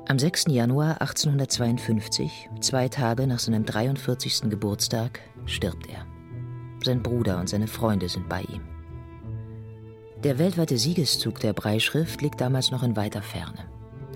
Am 0.06 0.18
6. 0.18 0.46
Januar 0.48 1.00
1852, 1.00 2.50
zwei 2.60 2.88
Tage 2.88 3.26
nach 3.26 3.38
seinem 3.38 3.64
43. 3.64 4.50
Geburtstag, 4.50 5.20
stirbt 5.46 5.88
er. 5.88 6.06
Sein 6.84 7.02
Bruder 7.02 7.38
und 7.38 7.48
seine 7.48 7.68
Freunde 7.68 8.08
sind 8.08 8.28
bei 8.28 8.42
ihm. 8.42 8.62
Der 10.22 10.38
weltweite 10.38 10.78
Siegeszug 10.78 11.40
der 11.40 11.52
Breischrift 11.52 12.22
liegt 12.22 12.40
damals 12.40 12.70
noch 12.70 12.82
in 12.82 12.96
weiter 12.96 13.22
Ferne. 13.22 13.66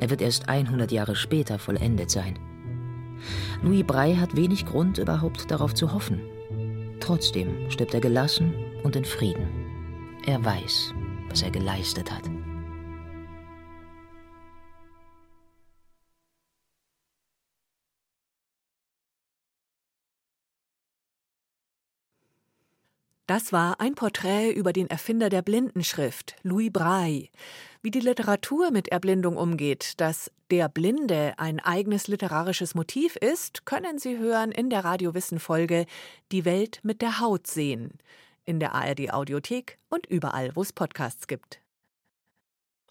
Er 0.00 0.10
wird 0.10 0.22
erst 0.22 0.48
100 0.48 0.90
Jahre 0.92 1.16
später 1.16 1.58
vollendet 1.58 2.10
sein. 2.10 2.38
Louis 3.62 3.84
Brey 3.86 4.14
hat 4.16 4.36
wenig 4.36 4.66
Grund, 4.66 4.98
überhaupt 4.98 5.50
darauf 5.50 5.74
zu 5.74 5.92
hoffen. 5.92 6.20
Trotzdem 7.00 7.70
stirbt 7.70 7.94
er 7.94 8.00
gelassen 8.00 8.54
und 8.82 8.96
in 8.96 9.04
Frieden. 9.04 9.48
Er 10.26 10.44
weiß, 10.44 10.92
was 11.28 11.42
er 11.42 11.50
geleistet 11.50 12.10
hat. 12.10 12.24
Das 23.28 23.52
war 23.52 23.78
ein 23.78 23.94
Porträt 23.94 24.52
über 24.52 24.72
den 24.72 24.88
Erfinder 24.88 25.28
der 25.28 25.42
Blindenschrift, 25.42 26.36
Louis 26.44 26.72
Braille. 26.72 27.28
Wie 27.82 27.90
die 27.90 28.00
Literatur 28.00 28.70
mit 28.70 28.88
Erblindung 28.88 29.36
umgeht, 29.36 30.00
dass 30.00 30.30
der 30.50 30.70
Blinde 30.70 31.34
ein 31.36 31.60
eigenes 31.60 32.08
literarisches 32.08 32.74
Motiv 32.74 33.16
ist, 33.16 33.66
können 33.66 33.98
Sie 33.98 34.16
hören 34.16 34.50
in 34.50 34.70
der 34.70 34.82
Radiowissen-Folge 34.82 35.84
Die 36.32 36.46
Welt 36.46 36.80
mit 36.82 37.02
der 37.02 37.20
Haut 37.20 37.46
sehen. 37.46 37.98
In 38.48 38.60
der 38.60 38.74
ARD-Audiothek 38.74 39.78
und 39.90 40.06
überall, 40.06 40.56
wo 40.56 40.62
es 40.62 40.72
Podcasts 40.72 41.26
gibt. 41.26 41.60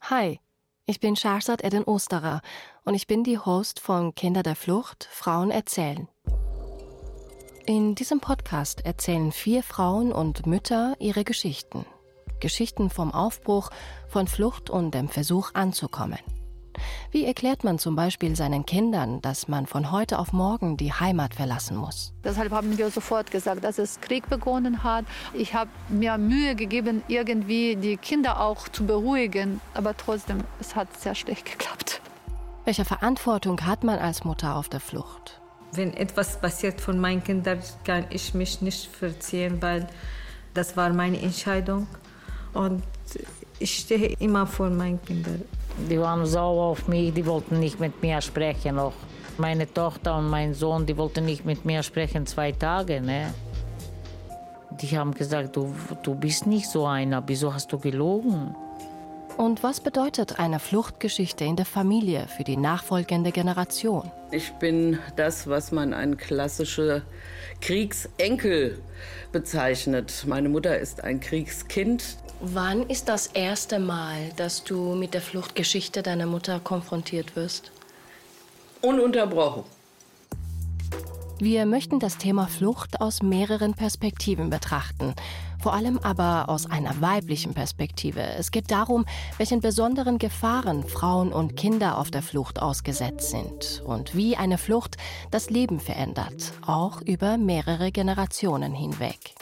Hi, 0.03 0.39
ich 0.85 0.99
bin 0.99 1.15
Shahrzad 1.15 1.63
Eden 1.63 1.83
Osterer 1.83 2.43
und 2.83 2.93
ich 2.93 3.07
bin 3.07 3.23
die 3.23 3.39
Host 3.39 3.79
von 3.79 4.13
Kinder 4.13 4.43
der 4.43 4.55
Flucht, 4.55 5.09
Frauen 5.11 5.49
erzählen. 5.49 6.07
In 7.65 7.95
diesem 7.95 8.19
Podcast 8.19 8.85
erzählen 8.85 9.31
vier 9.31 9.63
Frauen 9.63 10.11
und 10.11 10.45
Mütter 10.45 10.95
ihre 10.99 11.23
Geschichten. 11.23 11.87
Geschichten 12.39 12.91
vom 12.91 13.11
Aufbruch, 13.11 13.71
von 14.07 14.27
Flucht 14.27 14.69
und 14.69 14.91
dem 14.91 15.09
Versuch 15.09 15.55
anzukommen. 15.55 16.19
Wie 17.11 17.25
erklärt 17.25 17.63
man 17.63 17.79
zum 17.79 17.95
Beispiel 17.95 18.35
seinen 18.35 18.65
Kindern, 18.65 19.21
dass 19.21 19.47
man 19.47 19.67
von 19.67 19.91
heute 19.91 20.19
auf 20.19 20.33
morgen 20.33 20.77
die 20.77 20.93
Heimat 20.93 21.33
verlassen 21.33 21.77
muss? 21.77 22.13
Deshalb 22.23 22.51
haben 22.51 22.77
wir 22.77 22.89
sofort 22.89 23.31
gesagt, 23.31 23.63
dass 23.63 23.77
es 23.77 23.99
Krieg 24.01 24.29
begonnen 24.29 24.83
hat. 24.83 25.05
Ich 25.33 25.53
habe 25.53 25.69
mir 25.89 26.17
Mühe 26.17 26.55
gegeben, 26.55 27.03
irgendwie 27.07 27.75
die 27.75 27.97
Kinder 27.97 28.41
auch 28.41 28.67
zu 28.69 28.85
beruhigen. 28.85 29.61
Aber 29.73 29.95
trotzdem, 29.95 30.43
es 30.59 30.75
hat 30.75 30.87
sehr 30.99 31.15
schlecht 31.15 31.45
geklappt. 31.45 32.01
Welche 32.65 32.85
Verantwortung 32.85 33.65
hat 33.65 33.83
man 33.83 33.97
als 33.99 34.25
Mutter 34.25 34.55
auf 34.55 34.67
der 34.67 34.81
Flucht? 34.81 35.39
Wenn 35.71 35.93
etwas 35.93 36.39
passiert 36.41 36.81
von 36.81 36.99
meinen 36.99 37.23
Kindern, 37.23 37.59
kann 37.83 38.05
ich 38.09 38.33
mich 38.33 38.61
nicht 38.61 38.87
verziehen, 38.87 39.61
weil 39.61 39.87
das 40.53 40.75
war 40.75 40.91
meine 40.91 41.21
Entscheidung. 41.21 41.87
Und 42.53 42.83
ich 43.59 43.77
stehe 43.77 44.15
immer 44.19 44.47
vor 44.47 44.69
meinen 44.69 45.01
Kindern. 45.03 45.43
Die 45.89 45.99
waren 45.99 46.25
sauer 46.25 46.65
auf 46.65 46.87
mich, 46.87 47.13
die 47.13 47.25
wollten 47.25 47.59
nicht 47.59 47.79
mit 47.79 48.01
mir 48.01 48.19
sprechen 48.21 48.75
noch. 48.75 48.93
Meine 49.37 49.71
Tochter 49.71 50.17
und 50.17 50.29
mein 50.29 50.55
Sohn, 50.55 50.85
die 50.87 50.97
wollten 50.97 51.25
nicht 51.25 51.45
mit 51.45 51.65
mir 51.65 51.83
sprechen 51.83 52.25
zwei 52.25 52.51
Tage. 52.51 52.99
Ne? 52.99 53.33
Die 54.81 54.97
haben 54.97 55.13
gesagt, 55.13 55.55
du, 55.55 55.73
du 56.01 56.15
bist 56.15 56.47
nicht 56.47 56.67
so 56.67 56.87
einer, 56.87 57.23
wieso 57.27 57.53
hast 57.53 57.71
du 57.71 57.77
gelogen? 57.77 58.55
Und 59.37 59.61
was 59.61 59.81
bedeutet 59.81 60.39
eine 60.39 60.59
Fluchtgeschichte 60.59 61.45
in 61.45 61.55
der 61.55 61.67
Familie 61.67 62.27
für 62.27 62.43
die 62.43 62.57
nachfolgende 62.57 63.31
Generation? 63.31 64.11
Ich 64.31 64.51
bin 64.53 64.97
das, 65.15 65.47
was 65.47 65.71
man 65.71 65.93
ein 65.93 66.17
klassischer 66.17 67.03
Kriegsenkel 67.61 68.79
bezeichnet. 69.31 70.23
Meine 70.25 70.49
Mutter 70.49 70.79
ist 70.79 71.03
ein 71.03 71.19
Kriegskind. 71.19 72.17
Wann 72.39 72.83
ist 72.83 73.09
das 73.09 73.27
erste 73.27 73.79
Mal, 73.79 74.29
dass 74.35 74.63
du 74.63 74.93
mit 74.93 75.15
der 75.15 75.21
Fluchtgeschichte 75.21 76.03
deiner 76.03 76.27
Mutter 76.27 76.59
konfrontiert 76.59 77.35
wirst? 77.35 77.71
Ununterbrochen. 78.81 79.63
Wir 81.39 81.65
möchten 81.65 81.99
das 81.99 82.17
Thema 82.17 82.47
Flucht 82.47 83.01
aus 83.01 83.23
mehreren 83.23 83.73
Perspektiven 83.73 84.51
betrachten, 84.51 85.15
vor 85.61 85.73
allem 85.73 85.97
aber 85.99 86.47
aus 86.49 86.69
einer 86.69 87.01
weiblichen 87.01 87.55
Perspektive. 87.55 88.21
Es 88.21 88.51
geht 88.51 88.69
darum, 88.69 89.05
welchen 89.37 89.59
besonderen 89.59 90.19
Gefahren 90.19 90.83
Frauen 90.83 91.33
und 91.33 91.55
Kinder 91.55 91.97
auf 91.97 92.11
der 92.11 92.21
Flucht 92.21 92.61
ausgesetzt 92.61 93.31
sind 93.31 93.81
und 93.85 94.15
wie 94.15 94.37
eine 94.37 94.59
Flucht 94.59 94.97
das 95.31 95.49
Leben 95.49 95.79
verändert, 95.79 96.53
auch 96.65 97.01
über 97.01 97.37
mehrere 97.37 97.91
Generationen 97.91 98.73
hinweg. 98.73 99.33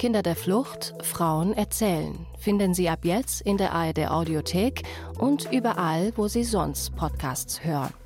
Kinder 0.00 0.22
der 0.22 0.34
Flucht, 0.34 0.94
Frauen 1.02 1.52
erzählen, 1.52 2.24
finden 2.38 2.72
Sie 2.72 2.88
ab 2.88 3.00
jetzt 3.02 3.42
in 3.42 3.58
der 3.58 3.74
ARD 3.74 4.08
Audiothek 4.08 4.84
und 5.18 5.52
überall, 5.52 6.14
wo 6.16 6.26
Sie 6.26 6.42
sonst 6.42 6.96
Podcasts 6.96 7.62
hören. 7.62 7.99